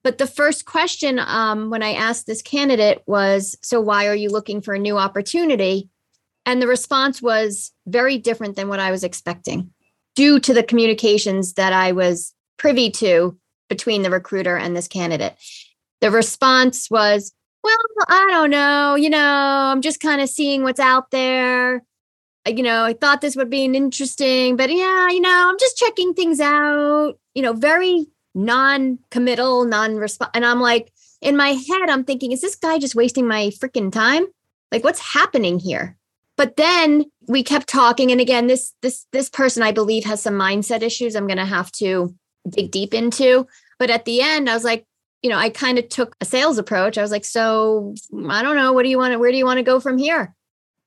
But 0.02 0.18
the 0.18 0.26
first 0.26 0.64
question 0.64 1.18
um, 1.18 1.70
when 1.70 1.82
I 1.82 1.92
asked 1.92 2.26
this 2.26 2.42
candidate 2.42 3.02
was, 3.06 3.56
So, 3.62 3.80
why 3.80 4.06
are 4.06 4.14
you 4.14 4.30
looking 4.30 4.60
for 4.60 4.74
a 4.74 4.78
new 4.78 4.96
opportunity? 4.96 5.88
And 6.46 6.60
the 6.60 6.66
response 6.66 7.20
was 7.20 7.72
very 7.86 8.18
different 8.18 8.56
than 8.56 8.68
what 8.68 8.80
I 8.80 8.90
was 8.90 9.04
expecting 9.04 9.70
due 10.16 10.40
to 10.40 10.54
the 10.54 10.62
communications 10.62 11.54
that 11.54 11.72
I 11.72 11.92
was 11.92 12.34
privy 12.56 12.90
to 12.90 13.38
between 13.68 14.02
the 14.02 14.10
recruiter 14.10 14.56
and 14.56 14.76
this 14.76 14.88
candidate. 14.88 15.34
The 16.00 16.10
response 16.10 16.90
was, 16.90 17.32
Well, 17.62 17.76
I 18.08 18.26
don't 18.30 18.50
know. 18.50 18.94
You 18.94 19.10
know, 19.10 19.18
I'm 19.18 19.82
just 19.82 20.00
kind 20.00 20.20
of 20.20 20.28
seeing 20.28 20.62
what's 20.62 20.80
out 20.80 21.10
there. 21.10 21.82
You 22.46 22.62
know, 22.62 22.84
I 22.84 22.94
thought 22.94 23.20
this 23.20 23.36
would 23.36 23.50
be 23.50 23.66
an 23.66 23.74
interesting, 23.74 24.56
but 24.56 24.70
yeah, 24.70 25.10
you 25.10 25.20
know, 25.20 25.48
I'm 25.50 25.58
just 25.58 25.76
checking 25.76 26.14
things 26.14 26.40
out. 26.40 27.18
You 27.34 27.42
know, 27.42 27.52
very 27.52 28.06
non-committal, 28.34 29.64
non-response. 29.64 30.30
And 30.34 30.44
I'm 30.44 30.60
like, 30.60 30.92
in 31.20 31.36
my 31.36 31.48
head, 31.48 31.90
I'm 31.90 32.04
thinking, 32.04 32.32
is 32.32 32.40
this 32.40 32.56
guy 32.56 32.78
just 32.78 32.94
wasting 32.94 33.26
my 33.26 33.50
freaking 33.60 33.92
time? 33.92 34.26
Like, 34.72 34.84
what's 34.84 35.00
happening 35.00 35.58
here? 35.58 35.96
But 36.36 36.56
then 36.56 37.04
we 37.28 37.42
kept 37.42 37.68
talking, 37.68 38.10
and 38.10 38.20
again, 38.20 38.46
this 38.46 38.72
this 38.80 39.06
this 39.12 39.28
person 39.28 39.62
I 39.62 39.72
believe 39.72 40.04
has 40.04 40.22
some 40.22 40.34
mindset 40.34 40.80
issues. 40.80 41.14
I'm 41.14 41.26
going 41.26 41.36
to 41.36 41.44
have 41.44 41.70
to 41.72 42.14
dig 42.48 42.70
deep 42.70 42.94
into. 42.94 43.46
But 43.78 43.90
at 43.90 44.06
the 44.06 44.22
end, 44.22 44.48
I 44.48 44.54
was 44.54 44.64
like, 44.64 44.86
you 45.22 45.28
know, 45.28 45.36
I 45.36 45.50
kind 45.50 45.78
of 45.78 45.88
took 45.88 46.16
a 46.20 46.24
sales 46.24 46.56
approach. 46.56 46.96
I 46.96 47.02
was 47.02 47.10
like, 47.10 47.24
so 47.24 47.94
I 48.28 48.42
don't 48.42 48.56
know, 48.56 48.72
what 48.72 48.84
do 48.84 48.88
you 48.88 48.96
want 48.96 49.12
to, 49.12 49.18
where 49.18 49.30
do 49.30 49.36
you 49.36 49.44
want 49.44 49.58
to 49.58 49.62
go 49.62 49.80
from 49.80 49.98
here? 49.98 50.34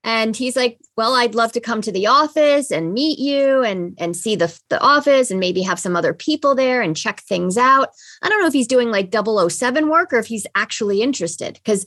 And 0.04 0.36
he's 0.36 0.56
like, 0.56 0.80
well, 0.98 1.14
I'd 1.16 1.36
love 1.36 1.54
to 1.54 1.62
come 1.62 1.82
to 1.82 1.92
the 1.92 2.08
office 2.08 2.72
and 2.72 2.94
meet 2.94 3.20
you 3.20 3.64
and 3.64 3.96
and 3.98 4.16
see 4.16 4.36
the 4.36 4.58
the 4.70 4.80
office 4.82 5.32
and 5.32 5.40
maybe 5.40 5.62
have 5.62 5.80
some 5.80 5.96
other 5.96 6.14
people 6.14 6.56
there 6.56 6.82
and 6.82 6.96
check 6.96 7.22
things 7.22 7.58
out. 7.58 7.90
I 8.22 8.30
don't 8.30 8.42
know 8.42 8.48
if 8.48 8.54
he's 8.54 8.68
doing 8.68 8.92
like 8.92 9.14
007 9.14 9.90
work 9.90 10.12
or 10.12 10.18
if 10.18 10.28
he's 10.28 10.48
actually 10.56 11.02
interested 11.02 11.56
because 11.56 11.86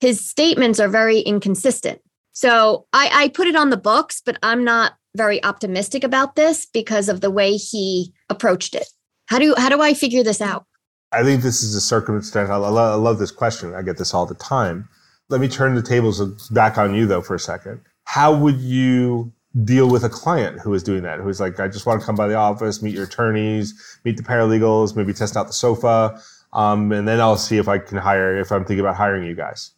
his 0.00 0.26
statements 0.28 0.80
are 0.80 0.88
very 0.88 1.20
inconsistent. 1.20 2.00
So 2.32 2.86
I, 2.92 3.10
I 3.12 3.28
put 3.28 3.46
it 3.46 3.56
on 3.56 3.70
the 3.70 3.76
books, 3.76 4.20
but 4.24 4.38
I'm 4.42 4.64
not 4.64 4.94
very 5.14 5.42
optimistic 5.44 6.02
about 6.02 6.34
this 6.34 6.66
because 6.66 7.08
of 7.08 7.20
the 7.20 7.30
way 7.30 7.56
he 7.56 8.12
approached 8.28 8.74
it. 8.74 8.88
How 9.26 9.38
do 9.38 9.54
how 9.56 9.68
do 9.68 9.80
I 9.80 9.94
figure 9.94 10.24
this 10.24 10.40
out? 10.40 10.66
I 11.12 11.22
think 11.22 11.42
this 11.42 11.62
is 11.62 11.74
a 11.74 11.80
circumstance. 11.80 12.48
I 12.48 12.56
love, 12.56 12.76
I 12.76 12.94
love 12.94 13.18
this 13.18 13.30
question. 13.30 13.74
I 13.74 13.82
get 13.82 13.98
this 13.98 14.14
all 14.14 14.24
the 14.24 14.34
time. 14.34 14.88
Let 15.32 15.40
me 15.40 15.48
turn 15.48 15.74
the 15.74 15.82
tables 15.82 16.50
back 16.50 16.76
on 16.76 16.94
you 16.94 17.06
though 17.06 17.22
for 17.22 17.34
a 17.34 17.40
second. 17.40 17.80
How 18.04 18.36
would 18.36 18.60
you 18.60 19.32
deal 19.64 19.88
with 19.88 20.04
a 20.04 20.10
client 20.10 20.60
who 20.60 20.74
is 20.74 20.82
doing 20.82 21.02
that? 21.04 21.20
Who's 21.20 21.40
like, 21.40 21.58
I 21.58 21.68
just 21.68 21.86
want 21.86 22.00
to 22.00 22.06
come 22.06 22.14
by 22.14 22.28
the 22.28 22.34
office, 22.34 22.82
meet 22.82 22.94
your 22.94 23.04
attorneys, 23.04 23.98
meet 24.04 24.18
the 24.18 24.22
paralegals, 24.22 24.94
maybe 24.94 25.14
test 25.14 25.34
out 25.34 25.46
the 25.46 25.54
sofa, 25.54 26.20
um, 26.52 26.92
and 26.92 27.08
then 27.08 27.18
I'll 27.18 27.38
see 27.38 27.56
if 27.56 27.66
I 27.66 27.78
can 27.78 27.96
hire. 27.96 28.38
If 28.38 28.52
I'm 28.52 28.66
thinking 28.66 28.80
about 28.80 28.96
hiring 28.96 29.24
you 29.24 29.34
guys. 29.34 29.70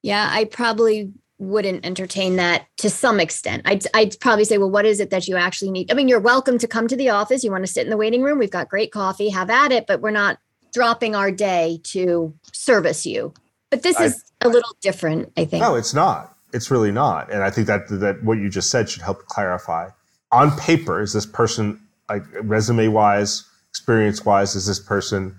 Yeah, 0.00 0.30
I 0.32 0.46
probably 0.46 1.12
wouldn't 1.38 1.84
entertain 1.84 2.36
that 2.36 2.66
to 2.78 2.88
some 2.88 3.20
extent. 3.20 3.62
I'd, 3.66 3.84
I'd 3.92 4.18
probably 4.18 4.46
say, 4.46 4.56
well, 4.56 4.70
what 4.70 4.86
is 4.86 4.98
it 4.98 5.10
that 5.10 5.28
you 5.28 5.36
actually 5.36 5.72
need? 5.72 5.90
I 5.90 5.94
mean, 5.94 6.08
you're 6.08 6.20
welcome 6.20 6.56
to 6.56 6.66
come 6.66 6.88
to 6.88 6.96
the 6.96 7.10
office. 7.10 7.44
You 7.44 7.50
want 7.50 7.66
to 7.66 7.72
sit 7.72 7.84
in 7.84 7.90
the 7.90 7.98
waiting 7.98 8.22
room. 8.22 8.38
We've 8.38 8.50
got 8.50 8.70
great 8.70 8.92
coffee, 8.92 9.28
have 9.28 9.50
at 9.50 9.72
it, 9.72 9.86
but 9.86 10.00
we're 10.00 10.10
not 10.10 10.38
dropping 10.72 11.14
our 11.14 11.30
day 11.30 11.80
to 11.84 12.32
service 12.52 13.04
you. 13.04 13.34
But 13.72 13.82
this 13.82 13.98
is 13.98 14.22
a 14.42 14.50
little 14.50 14.76
different, 14.82 15.32
I 15.38 15.46
think. 15.46 15.62
No, 15.62 15.76
it's 15.76 15.94
not. 15.94 16.36
It's 16.52 16.70
really 16.70 16.92
not. 16.92 17.32
And 17.32 17.42
I 17.42 17.48
think 17.48 17.66
that 17.68 17.88
that 17.88 18.22
what 18.22 18.36
you 18.36 18.50
just 18.50 18.70
said 18.70 18.90
should 18.90 19.00
help 19.00 19.24
clarify. 19.28 19.88
On 20.30 20.54
paper, 20.58 21.00
is 21.00 21.14
this 21.14 21.24
person 21.24 21.80
like 22.10 22.22
resume 22.42 22.88
wise, 22.88 23.48
experience 23.70 24.26
wise, 24.26 24.54
is 24.54 24.66
this 24.66 24.78
person 24.78 25.34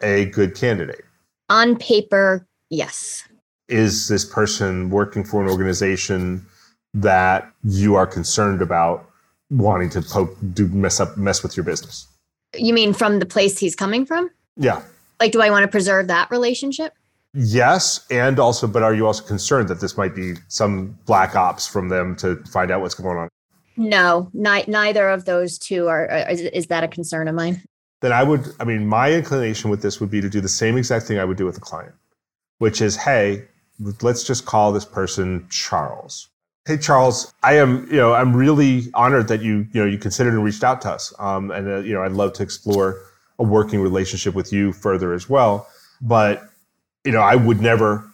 a 0.00 0.26
good 0.26 0.54
candidate? 0.54 1.04
On 1.48 1.76
paper, 1.76 2.46
yes. 2.70 3.26
Is 3.68 4.06
this 4.06 4.24
person 4.24 4.88
working 4.90 5.24
for 5.24 5.42
an 5.42 5.50
organization 5.50 6.46
that 6.94 7.52
you 7.64 7.96
are 7.96 8.06
concerned 8.06 8.62
about 8.62 9.10
wanting 9.50 9.90
to 9.90 10.02
poke, 10.02 10.36
do 10.54 10.68
mess 10.68 11.00
up, 11.00 11.16
mess 11.16 11.42
with 11.42 11.56
your 11.56 11.64
business? 11.64 12.06
You 12.56 12.74
mean 12.74 12.92
from 12.92 13.18
the 13.18 13.26
place 13.26 13.58
he's 13.58 13.74
coming 13.74 14.06
from? 14.06 14.30
Yeah. 14.56 14.82
Like, 15.18 15.32
do 15.32 15.40
I 15.40 15.50
want 15.50 15.64
to 15.64 15.68
preserve 15.68 16.06
that 16.06 16.30
relationship? 16.30 16.94
Yes, 17.34 18.06
and 18.10 18.38
also, 18.38 18.66
but 18.66 18.82
are 18.82 18.94
you 18.94 19.06
also 19.06 19.24
concerned 19.24 19.68
that 19.68 19.80
this 19.80 19.96
might 19.96 20.14
be 20.14 20.34
some 20.48 20.98
black 21.06 21.34
ops 21.34 21.66
from 21.66 21.88
them 21.88 22.14
to 22.16 22.36
find 22.44 22.70
out 22.70 22.82
what's 22.82 22.94
going 22.94 23.16
on? 23.16 23.28
No, 23.76 24.30
ni- 24.34 24.64
neither 24.68 25.08
of 25.08 25.24
those 25.24 25.58
two 25.58 25.88
are. 25.88 26.06
Is, 26.28 26.42
is 26.42 26.66
that 26.66 26.84
a 26.84 26.88
concern 26.88 27.28
of 27.28 27.34
mine? 27.34 27.62
Then 28.02 28.12
I 28.12 28.22
would. 28.22 28.46
I 28.60 28.64
mean, 28.64 28.86
my 28.86 29.12
inclination 29.12 29.70
with 29.70 29.80
this 29.80 29.98
would 29.98 30.10
be 30.10 30.20
to 30.20 30.28
do 30.28 30.42
the 30.42 30.48
same 30.48 30.76
exact 30.76 31.06
thing 31.06 31.18
I 31.18 31.24
would 31.24 31.38
do 31.38 31.46
with 31.46 31.56
a 31.56 31.60
client, 31.60 31.94
which 32.58 32.82
is, 32.82 32.96
hey, 32.96 33.44
let's 34.02 34.24
just 34.24 34.44
call 34.44 34.72
this 34.72 34.84
person 34.84 35.46
Charles. 35.48 36.28
Hey 36.64 36.76
Charles, 36.76 37.34
I 37.42 37.54
am, 37.56 37.88
you 37.90 37.96
know, 37.96 38.14
I'm 38.14 38.36
really 38.36 38.84
honored 38.94 39.26
that 39.28 39.42
you, 39.42 39.66
you 39.72 39.80
know, 39.80 39.86
you 39.86 39.98
considered 39.98 40.32
and 40.32 40.44
reached 40.44 40.62
out 40.62 40.80
to 40.82 40.92
us. 40.92 41.12
Um, 41.18 41.50
and 41.50 41.66
uh, 41.66 41.78
you 41.78 41.92
know, 41.92 42.02
I'd 42.02 42.12
love 42.12 42.34
to 42.34 42.42
explore 42.44 43.00
a 43.38 43.42
working 43.42 43.80
relationship 43.80 44.34
with 44.34 44.52
you 44.52 44.72
further 44.72 45.12
as 45.12 45.28
well. 45.28 45.66
But, 46.00 46.48
you 47.04 47.12
know, 47.12 47.20
I 47.20 47.36
would 47.36 47.60
never 47.60 48.04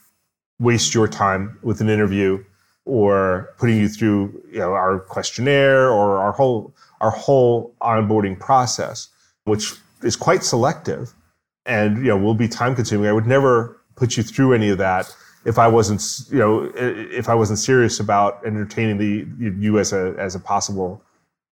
waste 0.58 0.94
your 0.94 1.08
time 1.08 1.58
with 1.62 1.80
an 1.80 1.88
interview 1.88 2.44
or 2.84 3.54
putting 3.58 3.76
you 3.76 3.88
through, 3.88 4.42
you 4.50 4.58
know, 4.58 4.72
our 4.72 5.00
questionnaire 5.00 5.90
or 5.90 6.18
our 6.18 6.32
whole 6.32 6.74
our 7.00 7.10
whole 7.10 7.74
onboarding 7.80 8.38
process, 8.38 9.08
which 9.44 9.74
is 10.02 10.16
quite 10.16 10.42
selective 10.42 11.14
and 11.66 11.98
you 11.98 12.04
know 12.04 12.16
will 12.16 12.34
be 12.34 12.48
time 12.48 12.74
consuming. 12.74 13.08
I 13.08 13.12
would 13.12 13.26
never 13.26 13.80
put 13.94 14.16
you 14.16 14.22
through 14.22 14.54
any 14.54 14.70
of 14.70 14.78
that 14.78 15.14
if 15.44 15.58
I 15.58 15.68
wasn't, 15.68 16.02
you 16.30 16.38
know, 16.38 16.70
if 16.74 17.28
I 17.28 17.34
wasn't 17.34 17.58
serious 17.58 18.00
about 18.00 18.44
entertaining 18.44 18.98
the 18.98 19.26
you 19.38 19.78
as 19.78 19.92
a 19.92 20.14
as 20.18 20.34
a 20.34 20.40
possible 20.40 21.02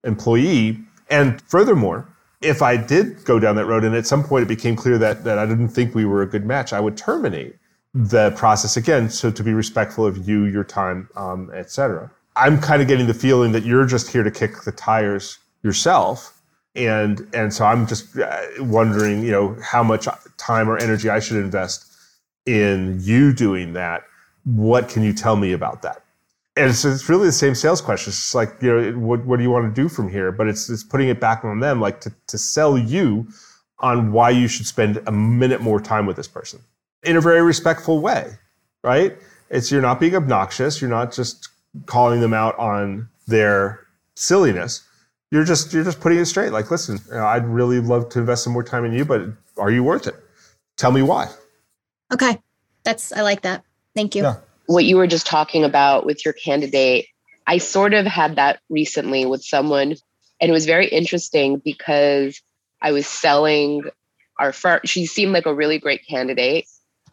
employee. 0.04 0.78
And 1.08 1.40
furthermore, 1.42 2.06
if 2.40 2.62
I 2.62 2.76
did 2.76 3.24
go 3.24 3.38
down 3.38 3.56
that 3.56 3.66
road 3.66 3.84
and 3.84 3.94
at 3.94 4.06
some 4.06 4.24
point 4.24 4.42
it 4.42 4.48
became 4.48 4.76
clear 4.76 4.98
that, 4.98 5.24
that 5.24 5.38
I 5.38 5.46
didn't 5.46 5.68
think 5.68 5.94
we 5.94 6.04
were 6.04 6.22
a 6.22 6.26
good 6.26 6.44
match, 6.46 6.72
I 6.72 6.80
would 6.80 6.96
terminate 6.96 7.56
the 7.92 8.30
process 8.32 8.76
again. 8.76 9.10
So 9.10 9.30
to 9.30 9.42
be 9.42 9.52
respectful 9.52 10.06
of 10.06 10.28
you, 10.28 10.44
your 10.44 10.64
time, 10.64 11.08
um, 11.16 11.50
et 11.54 11.70
cetera. 11.70 12.10
I'm 12.36 12.60
kind 12.60 12.80
of 12.80 12.88
getting 12.88 13.06
the 13.06 13.14
feeling 13.14 13.52
that 13.52 13.64
you're 13.64 13.84
just 13.84 14.08
here 14.10 14.22
to 14.22 14.30
kick 14.30 14.62
the 14.62 14.72
tires 14.72 15.38
yourself. 15.62 16.40
And, 16.76 17.28
and 17.34 17.52
so 17.52 17.64
I'm 17.66 17.86
just 17.86 18.16
uh, 18.16 18.40
wondering, 18.60 19.22
you 19.22 19.32
know, 19.32 19.56
how 19.62 19.82
much 19.82 20.06
time 20.38 20.70
or 20.70 20.78
energy 20.78 21.10
I 21.10 21.18
should 21.18 21.36
invest 21.36 21.84
in 22.46 22.98
you 23.00 23.32
doing 23.34 23.74
that. 23.74 24.04
What 24.44 24.88
can 24.88 25.02
you 25.02 25.12
tell 25.12 25.36
me 25.36 25.52
about 25.52 25.82
that? 25.82 26.04
And 26.56 26.70
it's, 26.70 26.84
it's 26.84 27.08
really 27.08 27.26
the 27.26 27.32
same 27.32 27.54
sales 27.54 27.80
question. 27.80 28.10
It's 28.10 28.34
like, 28.34 28.54
you 28.60 28.68
know, 28.68 28.98
what, 28.98 29.24
what 29.24 29.36
do 29.36 29.42
you 29.42 29.50
want 29.50 29.74
to 29.74 29.82
do 29.82 29.88
from 29.88 30.08
here? 30.10 30.32
But 30.32 30.48
it's, 30.48 30.68
it's 30.68 30.82
putting 30.82 31.08
it 31.08 31.20
back 31.20 31.44
on 31.44 31.60
them, 31.60 31.80
like 31.80 32.00
to, 32.02 32.12
to 32.26 32.38
sell 32.38 32.76
you 32.76 33.28
on 33.78 34.12
why 34.12 34.30
you 34.30 34.48
should 34.48 34.66
spend 34.66 35.00
a 35.06 35.12
minute 35.12 35.60
more 35.60 35.80
time 35.80 36.06
with 36.06 36.16
this 36.16 36.28
person 36.28 36.60
in 37.02 37.16
a 37.16 37.20
very 37.20 37.42
respectful 37.42 38.00
way, 38.00 38.32
right? 38.82 39.16
It's 39.48 39.70
you're 39.70 39.80
not 39.80 40.00
being 40.00 40.14
obnoxious. 40.14 40.80
You're 40.80 40.90
not 40.90 41.12
just 41.12 41.48
calling 41.86 42.20
them 42.20 42.34
out 42.34 42.58
on 42.58 43.08
their 43.26 43.80
silliness. 44.16 44.82
You're 45.30 45.44
just 45.44 45.72
you're 45.72 45.84
just 45.84 46.00
putting 46.00 46.18
it 46.18 46.26
straight. 46.26 46.52
Like, 46.52 46.70
listen, 46.70 46.98
you 47.08 47.14
know, 47.14 47.24
I'd 47.24 47.46
really 47.46 47.80
love 47.80 48.08
to 48.10 48.18
invest 48.18 48.44
some 48.44 48.52
more 48.52 48.64
time 48.64 48.84
in 48.84 48.92
you, 48.92 49.04
but 49.04 49.22
are 49.56 49.70
you 49.70 49.82
worth 49.82 50.06
it? 50.06 50.16
Tell 50.76 50.90
me 50.90 51.02
why. 51.02 51.28
Okay, 52.12 52.40
that's 52.84 53.12
I 53.12 53.22
like 53.22 53.42
that. 53.42 53.64
Thank 53.94 54.14
you. 54.14 54.24
Yeah 54.24 54.36
what 54.70 54.84
you 54.84 54.96
were 54.96 55.08
just 55.08 55.26
talking 55.26 55.64
about 55.64 56.06
with 56.06 56.24
your 56.24 56.32
candidate, 56.32 57.06
I 57.44 57.58
sort 57.58 57.92
of 57.92 58.06
had 58.06 58.36
that 58.36 58.60
recently 58.68 59.26
with 59.26 59.42
someone, 59.42 59.96
and 60.40 60.48
it 60.48 60.52
was 60.52 60.64
very 60.64 60.86
interesting 60.86 61.60
because 61.64 62.40
I 62.80 62.92
was 62.92 63.04
selling 63.04 63.82
our 64.38 64.52
firm. 64.52 64.78
She 64.84 65.06
seemed 65.06 65.32
like 65.32 65.46
a 65.46 65.54
really 65.54 65.80
great 65.80 66.06
candidate, 66.06 66.66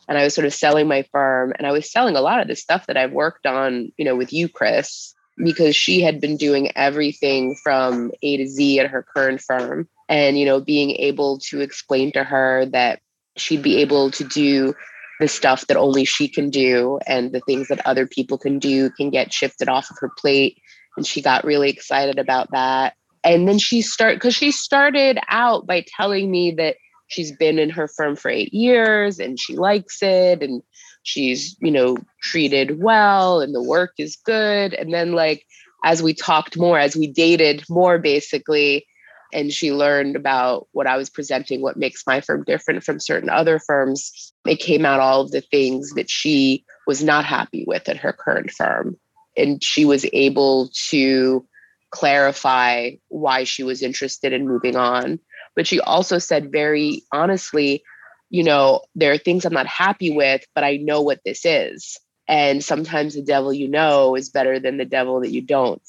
and 0.08 0.20
I 0.20 0.24
was 0.24 0.36
sort 0.36 0.46
of 0.46 0.54
selling 0.54 0.88
my 0.88 1.02
firm, 1.12 1.52
and 1.58 1.65
I 1.65 1.72
was 1.72 1.91
selling 1.91 2.15
a 2.15 2.22
lot 2.22 2.41
of 2.41 2.48
the 2.48 2.56
stuff 2.56 2.86
that 2.86 2.98
I've 2.98 3.12
worked 3.12 3.48
on, 3.48 3.91
you 3.98 4.06
know, 4.06 4.15
with 4.15 4.32
you, 4.32 4.48
Chris, 4.48 5.15
because 5.36 5.76
she 5.76 6.02
had 6.02 6.22
been 6.22 6.38
doing 6.38 6.78
everything 6.78 7.56
from 7.56 8.12
A 8.22 8.38
to 8.38 8.48
Z 8.48 8.80
at 8.82 8.91
her 8.91 9.02
current 9.02 9.41
firm, 9.41 9.89
and 10.08 10.38
you 10.38 10.46
know, 10.46 10.62
being 10.62 10.91
able 10.91 11.39
to 11.50 11.62
explain 11.62 12.12
to 12.12 12.24
her 12.24 12.67
that 12.67 13.00
she'd 13.36 13.63
be 13.63 13.78
able 13.78 14.12
to 14.12 14.24
do 14.26 14.76
the 15.19 15.27
stuff 15.27 15.67
that 15.67 15.77
only 15.77 16.06
she 16.06 16.27
can 16.27 16.49
do 16.49 16.99
and 17.08 17.32
the 17.32 17.39
things 17.41 17.67
that 17.69 17.86
other 17.86 18.06
people 18.06 18.38
can 18.38 18.60
do 18.60 18.89
can 18.91 19.10
get 19.10 19.34
shifted 19.34 19.67
off 19.67 19.89
of 19.89 19.97
her 19.99 20.12
plate. 20.17 20.60
And 20.95 21.06
she 21.06 21.21
got 21.21 21.43
really 21.43 21.69
excited 21.69 22.19
about 22.19 22.51
that. 22.51 22.93
And 23.23 23.47
then 23.47 23.60
she 23.60 23.82
start 23.82 24.15
because 24.15 24.36
she 24.36 24.51
started 24.51 25.19
out 25.30 25.65
by 25.65 25.86
telling 25.95 26.30
me 26.30 26.51
that 26.51 26.77
she's 27.08 27.32
been 27.32 27.58
in 27.58 27.69
her 27.69 27.88
firm 27.88 28.15
for 28.15 28.30
eight 28.30 28.53
years 28.53 29.19
and 29.19 29.39
she 29.39 29.56
likes 29.56 30.01
it 30.01 30.43
and 30.43 30.62
she's 31.03 31.56
you 31.62 31.71
know 31.71 31.97
treated 32.21 32.82
well 32.82 33.41
and 33.41 33.56
the 33.56 33.63
work 33.63 33.93
is 33.97 34.15
good. 34.15 34.73
And 34.73 34.93
then 34.93 35.13
like 35.13 35.45
as 35.84 36.03
we 36.03 36.13
talked 36.13 36.58
more 36.58 36.77
as 36.77 36.95
we 36.95 37.08
dated 37.08 37.63
more 37.69 37.97
basically 37.97 38.86
and 39.34 39.52
she 39.52 39.72
learned 39.72 40.16
about 40.16 40.68
what 40.72 40.88
I 40.88 40.98
was 40.98 41.10
presenting, 41.10 41.62
what 41.62 41.78
makes 41.78 42.06
my 42.08 42.22
firm 42.22 42.44
different 42.44 42.84
from 42.84 43.00
certain 43.00 43.30
other 43.30 43.60
firms. 43.60 44.34
It 44.46 44.58
came 44.58 44.86
out 44.86 45.00
all 45.00 45.22
of 45.22 45.32
the 45.32 45.42
things 45.42 45.92
that 45.96 46.10
she 46.10 46.66
was 46.86 47.04
not 47.04 47.26
happy 47.26 47.66
with 47.68 47.90
at 47.90 47.98
her 47.98 48.13
current 48.13 48.52
firm. 48.52 48.98
And 49.36 49.63
she 49.63 49.86
was 49.86 50.06
able 50.13 50.70
to 50.90 51.46
clarify 51.92 52.92
why 53.10 53.44
she 53.44 53.63
was 53.63 53.82
interested 53.82 54.34
in 54.34 54.48
moving 54.48 54.76
on. 54.76 55.20
But 55.56 55.68
she 55.68 55.80
also 55.80 56.18
said 56.18 56.52
very 56.52 57.04
honestly, 57.12 57.84
you 58.30 58.44
know, 58.44 58.82
there 58.96 59.12
are 59.12 59.18
things 59.18 59.46
I'm 59.46 59.54
not 59.54 59.68
happy 59.68 60.12
with, 60.12 60.46
but 60.54 60.63
I 60.63 60.78
know 60.78 61.02
what 61.02 61.22
this 61.26 61.46
is. 61.46 61.98
And 62.28 62.63
sometimes 62.63 63.13
the 63.13 63.22
devil 63.22 63.54
you 63.54 63.68
know 63.68 64.16
is 64.16 64.30
better 64.30 64.60
than 64.60 64.78
the 64.78 64.86
devil 64.86 65.22
that 65.22 65.32
you 65.32 65.42
don't. 65.42 65.82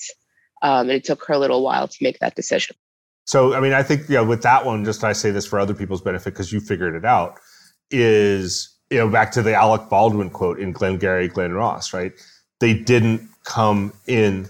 Um, 0.63 0.83
and 0.83 0.93
it 0.93 1.05
took 1.05 1.25
her 1.27 1.35
a 1.35 1.39
little 1.39 1.63
while 1.63 1.89
to 1.89 1.97
make 2.01 2.19
that 2.21 2.35
decision. 2.35 2.77
So, 3.29 3.53
I 3.53 3.61
mean, 3.61 3.75
I 3.75 3.83
think, 3.83 4.09
yeah, 4.09 4.23
with 4.23 4.41
that 4.45 4.65
one, 4.65 4.87
just 4.87 5.05
I 5.05 5.13
say 5.13 5.31
this 5.31 5.45
for 5.45 5.61
other 5.61 5.75
people's 5.75 6.01
benefit 6.01 6.33
because 6.33 6.51
you 6.51 6.61
figured 6.61 6.95
it 6.95 7.05
out, 7.05 7.39
is, 7.91 8.75
you 8.89 8.97
know, 8.97 9.07
back 9.11 9.33
to 9.33 9.43
the 9.43 9.53
Alec 9.53 9.91
Baldwin 9.91 10.31
quote 10.31 10.59
in 10.59 10.73
Glengarry 10.73 11.29
Glen 11.29 11.53
Ross, 11.53 11.93
right? 11.93 12.13
They 12.61 12.73
didn't 12.73 13.29
come 13.45 13.93
in 14.07 14.49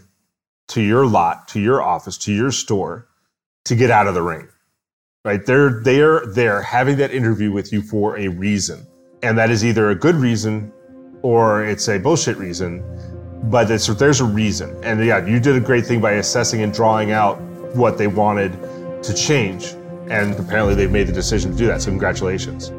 to 0.69 0.81
your 0.81 1.07
lot, 1.09 1.49
to 1.49 1.61
your 1.61 1.83
office, 1.83 2.17
to 2.19 2.33
your 2.33 2.53
store 2.53 3.09
to 3.65 3.75
get 3.75 3.91
out 3.91 4.07
of 4.07 4.15
the 4.15 4.23
rain. 4.23 4.49
Right? 5.25 5.45
They're 5.45 5.81
they're 5.83 6.25
they're 6.27 6.63
having 6.63 6.99
that 6.99 7.11
interview 7.11 7.51
with 7.51 7.73
you 7.73 7.83
for 7.83 8.17
a 8.17 8.29
reason. 8.29 8.87
And 9.25 9.37
that 9.39 9.51
is 9.51 9.65
either 9.65 9.91
a 9.91 9.97
good 9.97 10.15
reason 10.15 10.73
or 11.23 11.65
it's 11.65 11.89
a 11.89 11.99
bullshit 11.99 12.37
reason. 12.37 12.85
But 13.51 13.65
there's 13.65 14.21
a 14.21 14.25
reason. 14.25 14.79
And 14.85 15.05
yeah, 15.05 15.27
you 15.27 15.41
did 15.41 15.57
a 15.57 15.61
great 15.61 15.85
thing 15.85 16.01
by 16.01 16.13
assessing 16.13 16.63
and 16.63 16.73
drawing 16.73 17.11
out 17.11 17.41
what 17.75 17.99
they 17.99 18.07
wanted 18.07 18.53
to 19.03 19.15
change. 19.15 19.75
And 20.11 20.35
apparently 20.39 20.75
they've 20.75 20.91
made 20.91 21.07
the 21.07 21.13
decision 21.13 21.53
to 21.53 21.57
do 21.57 21.67
that. 21.67 21.83
So 21.83 21.91
congratulations. 21.91 22.73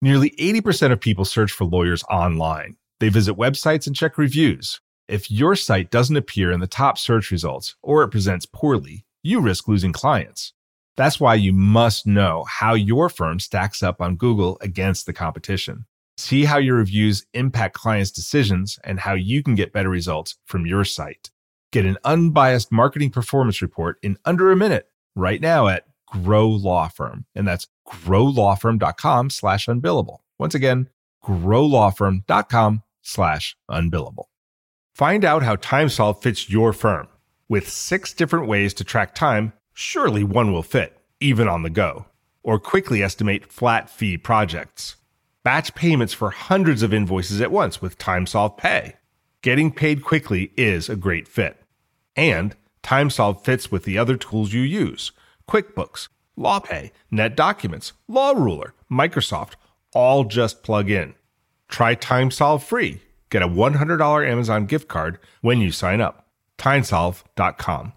Nearly 0.00 0.30
80% 0.30 0.92
of 0.92 1.00
people 1.00 1.24
search 1.24 1.50
for 1.50 1.64
lawyers 1.64 2.04
online. 2.04 2.76
They 3.00 3.08
visit 3.08 3.36
websites 3.36 3.86
and 3.86 3.96
check 3.96 4.16
reviews. 4.16 4.80
If 5.08 5.30
your 5.30 5.56
site 5.56 5.90
doesn't 5.90 6.16
appear 6.16 6.52
in 6.52 6.60
the 6.60 6.66
top 6.66 6.98
search 6.98 7.30
results 7.30 7.74
or 7.82 8.02
it 8.02 8.08
presents 8.08 8.46
poorly, 8.46 9.06
you 9.22 9.40
risk 9.40 9.66
losing 9.66 9.92
clients. 9.92 10.52
That's 10.96 11.18
why 11.18 11.34
you 11.34 11.52
must 11.52 12.06
know 12.06 12.44
how 12.48 12.74
your 12.74 13.08
firm 13.08 13.40
stacks 13.40 13.82
up 13.82 14.00
on 14.00 14.16
Google 14.16 14.58
against 14.60 15.06
the 15.06 15.12
competition. 15.12 15.86
See 16.18 16.46
how 16.46 16.58
your 16.58 16.74
reviews 16.74 17.24
impact 17.32 17.74
clients' 17.74 18.10
decisions 18.10 18.76
and 18.82 18.98
how 18.98 19.14
you 19.14 19.40
can 19.40 19.54
get 19.54 19.72
better 19.72 19.88
results 19.88 20.36
from 20.46 20.66
your 20.66 20.84
site. 20.84 21.30
Get 21.70 21.86
an 21.86 21.96
unbiased 22.04 22.72
marketing 22.72 23.10
performance 23.10 23.62
report 23.62 23.98
in 24.02 24.18
under 24.24 24.50
a 24.50 24.56
minute 24.56 24.88
right 25.14 25.40
now 25.40 25.68
at 25.68 25.84
Grow 26.06 26.48
Law 26.48 26.88
Firm. 26.88 27.24
And 27.36 27.46
that's 27.46 27.68
growlawfirm.com 27.86 29.30
slash 29.30 29.66
unbillable. 29.66 30.18
Once 30.40 30.56
again, 30.56 30.88
growlawfirm.com 31.24 32.82
slash 33.00 33.56
unbillable. 33.70 34.24
Find 34.96 35.24
out 35.24 35.44
how 35.44 35.54
TimeSolv 35.54 36.20
fits 36.20 36.50
your 36.50 36.72
firm. 36.72 37.06
With 37.48 37.68
six 37.68 38.12
different 38.12 38.48
ways 38.48 38.74
to 38.74 38.84
track 38.84 39.14
time, 39.14 39.52
surely 39.72 40.24
one 40.24 40.52
will 40.52 40.64
fit, 40.64 41.00
even 41.20 41.46
on 41.46 41.62
the 41.62 41.70
go. 41.70 42.06
Or 42.42 42.58
quickly 42.58 43.04
estimate 43.04 43.52
flat 43.52 43.88
fee 43.88 44.18
projects. 44.18 44.96
Batch 45.48 45.74
payments 45.74 46.12
for 46.12 46.28
hundreds 46.28 46.82
of 46.82 46.92
invoices 46.92 47.40
at 47.40 47.50
once 47.50 47.80
with 47.80 47.96
TimeSolv 47.96 48.58
Pay. 48.58 48.96
Getting 49.40 49.72
paid 49.72 50.04
quickly 50.04 50.52
is 50.58 50.90
a 50.90 50.94
great 50.94 51.26
fit. 51.26 51.62
And 52.14 52.54
TimeSolv 52.82 53.42
fits 53.46 53.72
with 53.72 53.84
the 53.84 53.96
other 53.96 54.18
tools 54.18 54.52
you 54.52 54.60
use 54.60 55.10
QuickBooks, 55.48 56.08
LawPay, 56.36 56.90
NetDocuments, 57.10 57.92
LawRuler, 58.10 58.72
Microsoft, 58.92 59.54
all 59.94 60.24
just 60.24 60.62
plug 60.62 60.90
in. 60.90 61.14
Try 61.66 61.96
TimeSolv 61.96 62.62
free. 62.62 63.00
Get 63.30 63.40
a 63.40 63.48
$100 63.48 64.30
Amazon 64.30 64.66
gift 64.66 64.86
card 64.86 65.18
when 65.40 65.62
you 65.62 65.72
sign 65.72 66.02
up. 66.02 66.26
TimeSolv.com. 66.58 67.94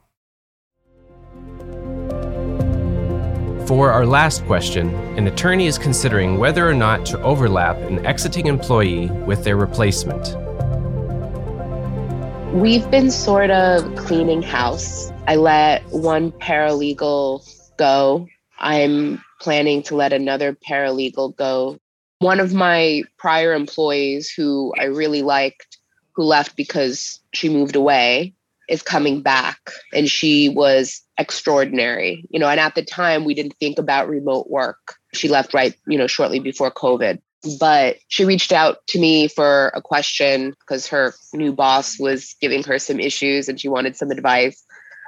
For 3.71 3.89
our 3.89 4.05
last 4.05 4.43
question, 4.47 4.93
an 5.17 5.27
attorney 5.27 5.65
is 5.65 5.77
considering 5.77 6.37
whether 6.39 6.67
or 6.67 6.73
not 6.73 7.05
to 7.05 7.21
overlap 7.21 7.77
an 7.77 8.05
exiting 8.05 8.47
employee 8.47 9.07
with 9.25 9.45
their 9.45 9.55
replacement. 9.55 10.35
We've 12.53 12.91
been 12.91 13.09
sort 13.09 13.49
of 13.49 13.95
cleaning 13.95 14.41
house. 14.41 15.09
I 15.25 15.37
let 15.37 15.85
one 15.85 16.33
paralegal 16.33 17.49
go. 17.77 18.27
I'm 18.59 19.23
planning 19.39 19.83
to 19.83 19.95
let 19.95 20.11
another 20.11 20.51
paralegal 20.51 21.37
go 21.37 21.79
one 22.19 22.41
of 22.41 22.53
my 22.53 23.03
prior 23.17 23.53
employees 23.53 24.29
who 24.29 24.73
I 24.81 24.83
really 24.83 25.21
liked, 25.21 25.77
who 26.11 26.25
left 26.25 26.57
because 26.57 27.21
she 27.33 27.47
moved 27.47 27.77
away, 27.77 28.33
is 28.67 28.81
coming 28.81 29.21
back. 29.21 29.59
And 29.93 30.09
she 30.09 30.49
was 30.49 31.01
extraordinary. 31.21 32.25
You 32.29 32.39
know, 32.39 32.49
and 32.49 32.59
at 32.59 32.75
the 32.75 32.83
time 32.83 33.23
we 33.23 33.33
didn't 33.33 33.55
think 33.59 33.79
about 33.79 34.09
remote 34.09 34.49
work. 34.49 34.95
She 35.13 35.29
left 35.29 35.53
right, 35.53 35.75
you 35.87 35.97
know, 35.97 36.07
shortly 36.07 36.39
before 36.39 36.71
COVID. 36.71 37.19
But 37.59 37.97
she 38.07 38.25
reached 38.25 38.51
out 38.51 38.77
to 38.89 38.99
me 38.99 39.27
for 39.27 39.69
a 39.69 39.81
question 39.81 40.53
because 40.59 40.85
her 40.87 41.13
new 41.33 41.53
boss 41.53 41.99
was 41.99 42.35
giving 42.39 42.63
her 42.63 42.77
some 42.77 42.99
issues 42.99 43.49
and 43.49 43.59
she 43.59 43.67
wanted 43.67 43.95
some 43.95 44.11
advice. 44.11 44.63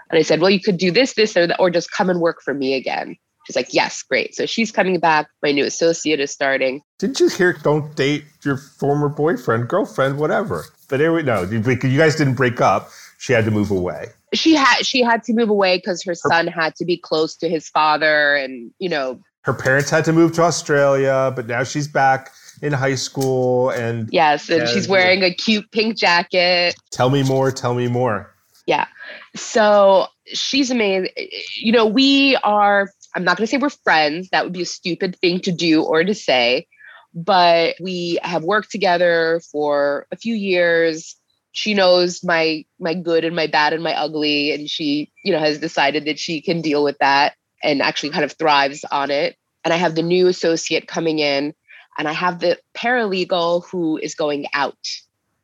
And 0.09 0.17
I 0.17 0.23
said, 0.23 0.41
well, 0.41 0.49
you 0.49 0.59
could 0.59 0.77
do 0.77 0.91
this, 0.91 1.13
this, 1.13 1.37
or 1.37 1.47
that, 1.47 1.59
or 1.59 1.69
just 1.69 1.91
come 1.91 2.09
and 2.09 2.19
work 2.19 2.41
for 2.43 2.53
me 2.53 2.73
again. 2.73 3.15
She's 3.45 3.55
like, 3.55 3.73
yes, 3.73 4.01
great. 4.01 4.33
So 4.35 4.45
she's 4.45 4.71
coming 4.71 4.99
back. 4.99 5.27
My 5.43 5.51
new 5.51 5.65
associate 5.65 6.19
is 6.19 6.31
starting. 6.31 6.81
Didn't 6.97 7.19
you 7.19 7.27
hear 7.27 7.53
don't 7.53 7.93
date 7.95 8.25
your 8.43 8.57
former 8.57 9.09
boyfriend, 9.09 9.67
girlfriend, 9.67 10.17
whatever? 10.17 10.65
But 10.89 11.01
anyway, 11.01 11.23
no, 11.23 11.43
you 11.43 11.61
guys 11.61 12.15
didn't 12.15 12.35
break 12.35 12.61
up. 12.61 12.89
She 13.19 13.33
had 13.33 13.45
to 13.45 13.51
move 13.51 13.69
away. 13.69 14.07
She 14.33 14.55
had 14.55 14.85
she 14.85 15.01
had 15.01 15.23
to 15.23 15.33
move 15.33 15.49
away 15.49 15.77
because 15.77 16.03
her, 16.03 16.11
her 16.11 16.15
son 16.15 16.47
had 16.47 16.75
to 16.75 16.85
be 16.85 16.97
close 16.97 17.35
to 17.37 17.49
his 17.49 17.69
father, 17.69 18.35
and 18.35 18.71
you 18.79 18.89
know, 18.89 19.19
her 19.41 19.53
parents 19.53 19.89
had 19.89 20.05
to 20.05 20.13
move 20.13 20.33
to 20.33 20.41
Australia, 20.41 21.31
but 21.35 21.47
now 21.47 21.63
she's 21.63 21.87
back 21.87 22.31
in 22.61 22.73
high 22.73 22.95
school, 22.95 23.69
and 23.71 24.09
yes, 24.11 24.49
and, 24.49 24.61
and 24.61 24.69
she's 24.69 24.87
wearing 24.87 25.21
yeah. 25.21 25.27
a 25.27 25.33
cute 25.33 25.69
pink 25.71 25.97
jacket. 25.97 26.75
Tell 26.91 27.09
me 27.09 27.23
more. 27.23 27.51
Tell 27.51 27.73
me 27.73 27.87
more. 27.87 28.33
Yeah. 28.65 28.87
So 29.35 30.07
she's 30.27 30.71
amazing. 30.71 31.09
You 31.55 31.73
know, 31.73 31.85
we 31.85 32.37
are 32.43 32.89
I'm 33.15 33.23
not 33.23 33.37
going 33.37 33.45
to 33.45 33.51
say 33.51 33.57
we're 33.57 33.69
friends. 33.69 34.29
That 34.29 34.43
would 34.43 34.53
be 34.53 34.61
a 34.61 34.65
stupid 34.65 35.17
thing 35.17 35.39
to 35.41 35.51
do 35.51 35.83
or 35.83 36.03
to 36.03 36.15
say. 36.15 36.67
But 37.13 37.75
we 37.79 38.17
have 38.23 38.43
worked 38.43 38.71
together 38.71 39.41
for 39.51 40.07
a 40.11 40.15
few 40.15 40.33
years. 40.33 41.15
She 41.53 41.73
knows 41.73 42.23
my 42.23 42.65
my 42.79 42.93
good 42.93 43.23
and 43.23 43.35
my 43.35 43.47
bad 43.47 43.73
and 43.73 43.83
my 43.83 43.93
ugly, 43.93 44.51
and 44.51 44.69
she, 44.69 45.11
you 45.23 45.31
know, 45.31 45.39
has 45.39 45.59
decided 45.59 46.05
that 46.05 46.19
she 46.19 46.41
can 46.41 46.61
deal 46.61 46.83
with 46.83 46.97
that 46.97 47.35
and 47.63 47.81
actually 47.81 48.09
kind 48.09 48.25
of 48.25 48.33
thrives 48.33 48.83
on 48.91 49.09
it. 49.09 49.37
And 49.63 49.73
I 49.73 49.77
have 49.77 49.95
the 49.95 50.01
new 50.01 50.27
associate 50.27 50.87
coming 50.87 51.19
in, 51.19 51.53
and 51.97 52.07
I 52.07 52.13
have 52.13 52.39
the 52.39 52.59
paralegal 52.75 53.65
who 53.69 53.97
is 53.97 54.15
going 54.15 54.47
out. 54.53 54.77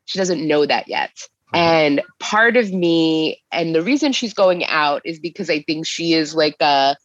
She 0.06 0.17
doesn't 0.17 0.45
know 0.45 0.65
that 0.65 0.88
yet. 0.88 1.12
Mm-hmm. 1.54 1.58
And 1.58 2.02
part 2.19 2.58
of 2.58 2.74
me, 2.74 3.41
and 3.52 3.74
the 3.74 3.84
reason 3.84 4.12
she's 4.12 4.34
going 4.34 4.65
out 4.65 5.02
is 5.06 5.19
because 5.19 5.50
I 5.50 5.62
think 5.62 5.86
she 5.86 6.13
is 6.13 6.36
like 6.36 6.58
a 6.60 6.98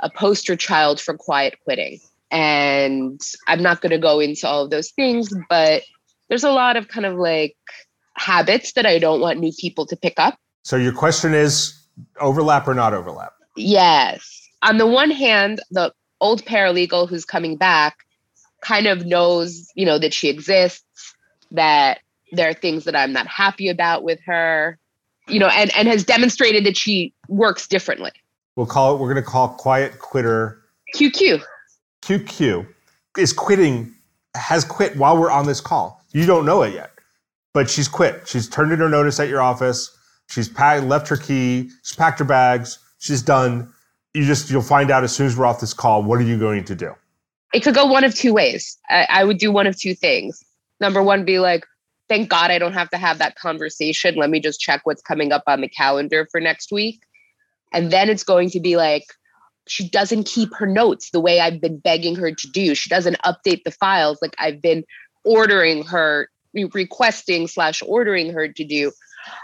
a 0.00 0.10
poster 0.10 0.56
child 0.56 1.00
for 1.00 1.16
quiet 1.16 1.54
quitting. 1.64 2.00
And 2.30 3.20
I'm 3.46 3.62
not 3.62 3.80
going 3.80 3.90
to 3.90 3.98
go 3.98 4.20
into 4.20 4.48
all 4.48 4.64
of 4.64 4.70
those 4.70 4.90
things, 4.90 5.32
but 5.48 5.82
there's 6.28 6.44
a 6.44 6.50
lot 6.50 6.76
of 6.76 6.88
kind 6.88 7.06
of 7.06 7.16
like 7.16 7.56
habits 8.16 8.72
that 8.72 8.86
I 8.86 8.98
don't 8.98 9.20
want 9.20 9.38
new 9.38 9.52
people 9.58 9.86
to 9.86 9.96
pick 9.96 10.18
up. 10.18 10.38
So 10.64 10.76
your 10.76 10.92
question 10.92 11.34
is 11.34 11.78
overlap 12.20 12.68
or 12.68 12.74
not 12.74 12.94
overlap? 12.94 13.32
Yes. 13.56 14.48
On 14.62 14.78
the 14.78 14.86
one 14.86 15.10
hand, 15.10 15.60
the 15.70 15.92
old 16.20 16.44
paralegal 16.44 17.08
who's 17.08 17.24
coming 17.24 17.56
back 17.56 17.98
kind 18.60 18.86
of 18.86 19.06
knows, 19.06 19.68
you 19.74 19.84
know, 19.84 19.98
that 19.98 20.14
she 20.14 20.28
exists, 20.28 21.14
that 21.50 21.98
there 22.30 22.48
are 22.48 22.54
things 22.54 22.84
that 22.84 22.96
I'm 22.96 23.12
not 23.12 23.26
happy 23.26 23.68
about 23.68 24.04
with 24.04 24.20
her, 24.24 24.78
you 25.28 25.38
know, 25.38 25.48
and, 25.48 25.74
and 25.76 25.88
has 25.88 26.04
demonstrated 26.04 26.64
that 26.64 26.76
she 26.76 27.12
works 27.28 27.66
differently. 27.66 28.12
We'll 28.56 28.66
call 28.66 28.94
it, 28.94 29.00
we're 29.00 29.12
going 29.12 29.22
to 29.22 29.28
call 29.28 29.48
quiet 29.48 29.98
quitter 29.98 30.62
QQ. 30.94 31.42
QQ 32.02 32.66
is 33.18 33.32
quitting, 33.32 33.94
has 34.34 34.64
quit 34.64 34.96
while 34.96 35.18
we're 35.18 35.30
on 35.30 35.46
this 35.46 35.60
call. 35.60 36.04
You 36.12 36.26
don't 36.26 36.44
know 36.44 36.62
it 36.62 36.74
yet, 36.74 36.91
but 37.54 37.68
she's 37.70 37.88
quit. 37.88 38.26
She's 38.26 38.48
turned 38.48 38.72
in 38.72 38.78
her 38.78 38.88
notice 38.88 39.20
at 39.20 39.28
your 39.28 39.42
office. 39.42 39.96
She's 40.28 40.48
packed, 40.48 40.84
left 40.84 41.08
her 41.08 41.16
key. 41.16 41.70
She's 41.82 41.96
packed 41.96 42.18
her 42.18 42.24
bags. 42.24 42.78
She's 42.98 43.22
done. 43.22 43.72
You 44.14 44.24
just, 44.24 44.50
you'll 44.50 44.62
find 44.62 44.90
out 44.90 45.04
as 45.04 45.14
soon 45.14 45.26
as 45.26 45.36
we're 45.36 45.46
off 45.46 45.60
this 45.60 45.74
call. 45.74 46.02
What 46.02 46.18
are 46.18 46.24
you 46.24 46.38
going 46.38 46.64
to 46.64 46.74
do? 46.74 46.94
It 47.52 47.60
could 47.60 47.74
go 47.74 47.84
one 47.84 48.04
of 48.04 48.14
two 48.14 48.32
ways. 48.32 48.78
I, 48.88 49.06
I 49.08 49.24
would 49.24 49.38
do 49.38 49.52
one 49.52 49.66
of 49.66 49.78
two 49.78 49.94
things. 49.94 50.42
Number 50.80 51.02
one, 51.02 51.24
be 51.24 51.38
like, 51.38 51.66
thank 52.08 52.28
God 52.28 52.50
I 52.50 52.58
don't 52.58 52.72
have 52.72 52.90
to 52.90 52.98
have 52.98 53.18
that 53.18 53.36
conversation. 53.36 54.16
Let 54.16 54.30
me 54.30 54.40
just 54.40 54.60
check 54.60 54.82
what's 54.84 55.02
coming 55.02 55.32
up 55.32 55.44
on 55.46 55.60
the 55.60 55.68
calendar 55.68 56.26
for 56.30 56.40
next 56.40 56.72
week. 56.72 57.02
And 57.72 57.90
then 57.90 58.08
it's 58.08 58.24
going 58.24 58.50
to 58.50 58.60
be 58.60 58.76
like, 58.76 59.04
she 59.66 59.88
doesn't 59.88 60.24
keep 60.24 60.54
her 60.56 60.66
notes 60.66 61.10
the 61.10 61.20
way 61.20 61.40
I've 61.40 61.60
been 61.60 61.78
begging 61.78 62.16
her 62.16 62.32
to 62.32 62.48
do. 62.48 62.74
She 62.74 62.90
doesn't 62.90 63.16
update 63.22 63.64
the 63.64 63.70
files 63.70 64.18
like 64.20 64.34
I've 64.38 64.60
been 64.60 64.84
ordering 65.24 65.84
her, 65.84 66.28
requesting 66.54 67.46
slash 67.48 67.82
ordering 67.86 68.32
her 68.32 68.48
to 68.48 68.64
do. 68.64 68.92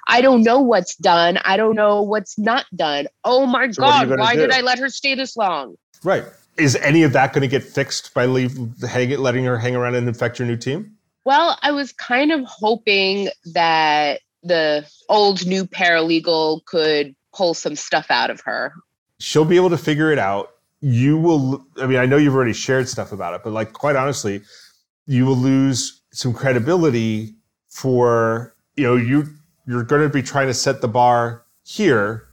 I 0.07 0.21
don't 0.21 0.43
know 0.43 0.61
what's 0.61 0.97
done. 0.97 1.39
I 1.45 1.57
don't 1.57 1.77
know 1.77 2.03
what's 2.03 2.39
not 2.39 2.67
done. 2.75 3.07
Oh 3.25 3.47
my 3.47 3.71
So 3.71 3.83
what 3.83 3.95
are 3.95 4.05
you 4.05 4.09
God, 4.11 4.19
why 4.19 4.35
do? 4.35 4.41
did 4.41 4.51
I 4.53 4.61
let 4.61 4.79
her 4.79 4.89
stay 4.89 5.15
this 5.15 5.37
long? 5.37 5.77
Right. 6.03 6.25
Is 6.57 6.75
any 6.77 7.05
of 7.05 7.13
that 7.13 7.33
going 7.33 7.43
to 7.43 7.49
get 7.49 7.63
fixed 7.63 8.13
by 8.15 8.27
leave, 8.27 8.59
hang, 8.83 9.11
letting 9.19 9.45
her 9.45 9.59
hang 9.59 9.77
around 9.77 9.95
and 9.95 10.09
infect 10.09 10.39
your 10.39 10.49
new 10.49 10.57
team? 10.57 10.97
Well, 11.25 11.59
I 11.63 11.71
was 11.71 11.93
kind 11.93 12.33
of 12.33 12.43
hoping 12.45 13.29
that 13.53 14.21
the 14.43 14.89
old 15.09 15.47
new 15.47 15.65
paralegal 15.67 16.65
could 16.65 17.15
pull 17.35 17.55
some 17.55 17.77
stuff 17.77 18.07
out 18.11 18.31
of 18.31 18.41
her. 18.41 18.73
She'll 19.21 19.45
be 19.45 19.57
able 19.57 19.71
to 19.71 19.79
figure 19.79 20.11
it 20.11 20.19
out. 20.19 20.51
You 20.81 21.19
will, 21.19 21.65
I 21.77 21.87
mean, 21.87 21.99
I 21.99 22.07
know 22.07 22.17
you've 22.17 22.35
already 22.35 22.53
shared 22.53 22.89
stuff 22.89 23.13
about 23.13 23.35
it, 23.35 23.43
but 23.45 23.53
like, 23.53 23.73
quite 23.73 23.97
honestly, 23.97 24.43
you 25.07 25.27
will 25.27 25.37
lose 25.37 25.98
some 26.13 26.33
credibility 26.33 27.35
for, 27.69 28.55
you 28.77 28.85
know, 28.85 28.97
you, 28.97 29.27
you're 29.67 29.85
going 29.85 30.03
to 30.03 30.09
be 30.09 30.23
trying 30.23 30.47
to 30.47 30.55
set 30.55 30.81
the 30.81 30.89
bar 30.89 31.45
here, 31.65 32.29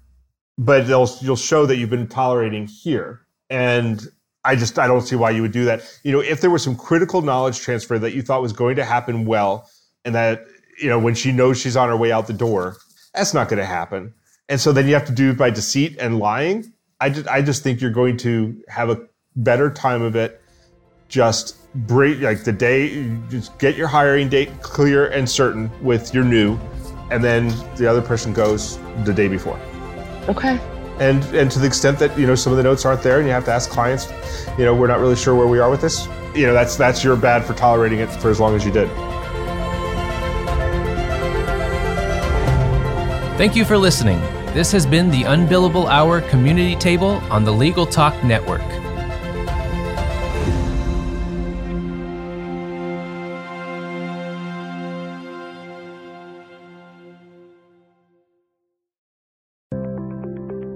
but 0.58 0.88
they'll, 0.88 1.10
you'll 1.22 1.36
show 1.36 1.66
that 1.66 1.78
you've 1.78 1.90
been 1.90 2.08
tolerating 2.08 2.68
here. 2.68 3.22
And 3.50 4.02
I 4.44 4.56
just, 4.56 4.80
I 4.80 4.88
don't 4.88 5.02
see 5.02 5.16
why 5.16 5.32
you 5.32 5.42
would 5.42 5.52
do 5.52 5.66
that. 5.66 5.82
You 6.04 6.12
know, 6.12 6.20
if 6.20 6.40
there 6.40 6.50
was 6.50 6.64
some 6.64 6.76
critical 6.76 7.22
knowledge 7.22 7.60
transfer 7.60 8.00
that 8.00 8.14
you 8.14 8.22
thought 8.22 8.42
was 8.42 8.54
going 8.54 8.76
to 8.78 8.86
happen 8.86 9.26
well, 9.26 9.70
and 10.06 10.16
that, 10.16 10.46
you 10.80 10.88
know, 10.88 11.00
when 11.00 11.16
she 11.16 11.32
knows 11.32 11.60
she's 11.60 11.76
on 11.76 11.90
her 11.90 11.98
way 11.98 12.12
out 12.12 12.28
the 12.28 12.34
door, 12.34 12.78
that's 13.14 13.34
not 13.34 13.50
going 13.50 13.60
to 13.60 13.66
happen. 13.66 14.14
And 14.48 14.62
so 14.62 14.72
then 14.72 14.88
you 14.88 14.94
have 14.94 15.06
to 15.06 15.12
do 15.12 15.32
it 15.32 15.38
by 15.38 15.50
deceit 15.50 15.98
and 16.00 16.20
lying. 16.20 16.72
I 17.00 17.10
just, 17.10 17.28
I 17.28 17.42
just 17.42 17.64
think 17.64 17.82
you're 17.82 17.92
going 17.92 18.18
to 18.18 18.64
have 18.68 18.90
a 18.90 19.08
better 19.36 19.70
time 19.70 20.02
of 20.02 20.16
it. 20.16 20.42
Just 21.10 21.58
break 21.76 22.22
like 22.22 22.44
the 22.44 22.54
day, 22.54 22.88
you 22.88 23.22
just 23.30 23.58
get 23.60 23.76
your 23.76 23.88
hiring 23.88 24.30
date 24.30 24.50
clear 24.62 25.08
and 25.08 25.30
certain 25.30 25.70
with 25.84 26.14
your 26.14 26.24
new, 26.24 26.58
and 27.12 27.24
then 27.24 27.48
the 27.76 27.88
other 27.88 28.02
person 28.02 28.34
goes 28.34 28.80
the 29.04 29.14
day 29.14 29.28
before. 29.28 29.60
Okay. 30.30 30.60
And 31.00 31.24
and 31.36 31.52
to 31.52 31.60
the 31.60 31.68
extent 31.68 32.00
that 32.00 32.18
you 32.18 32.26
know 32.26 32.36
some 32.36 32.54
of 32.54 32.58
the 32.58 32.64
notes 32.64 32.86
aren't 32.86 33.04
there, 33.04 33.18
and 33.18 33.28
you 33.28 33.34
have 33.34 33.46
to 33.46 33.52
ask 33.52 33.70
clients, 33.70 34.12
you 34.58 34.64
know, 34.64 34.74
we're 34.74 34.88
not 34.88 35.00
really 35.00 35.18
sure 35.18 35.36
where 35.36 35.48
we 35.48 35.60
are 35.60 35.70
with 35.70 35.82
this. 35.82 36.08
You 36.34 36.48
know, 36.48 36.54
that's 36.54 36.78
that's 36.78 37.04
your 37.04 37.16
bad 37.18 37.44
for 37.44 37.54
tolerating 37.54 38.00
it 38.00 38.08
for 38.08 38.30
as 38.30 38.40
long 38.40 38.56
as 38.56 38.66
you 38.66 38.72
did. 38.72 38.90
Thank 43.38 43.58
you 43.58 43.66
for 43.66 43.78
listening. 43.78 44.22
This 44.54 44.72
has 44.72 44.86
been 44.86 45.12
the 45.12 45.24
Unbillable 45.24 45.88
Hour 45.88 46.22
Community 46.22 46.78
Table 46.78 47.22
on 47.30 47.44
the 47.44 47.52
Legal 47.52 47.86
Talk 47.86 48.24
Network. 48.24 48.62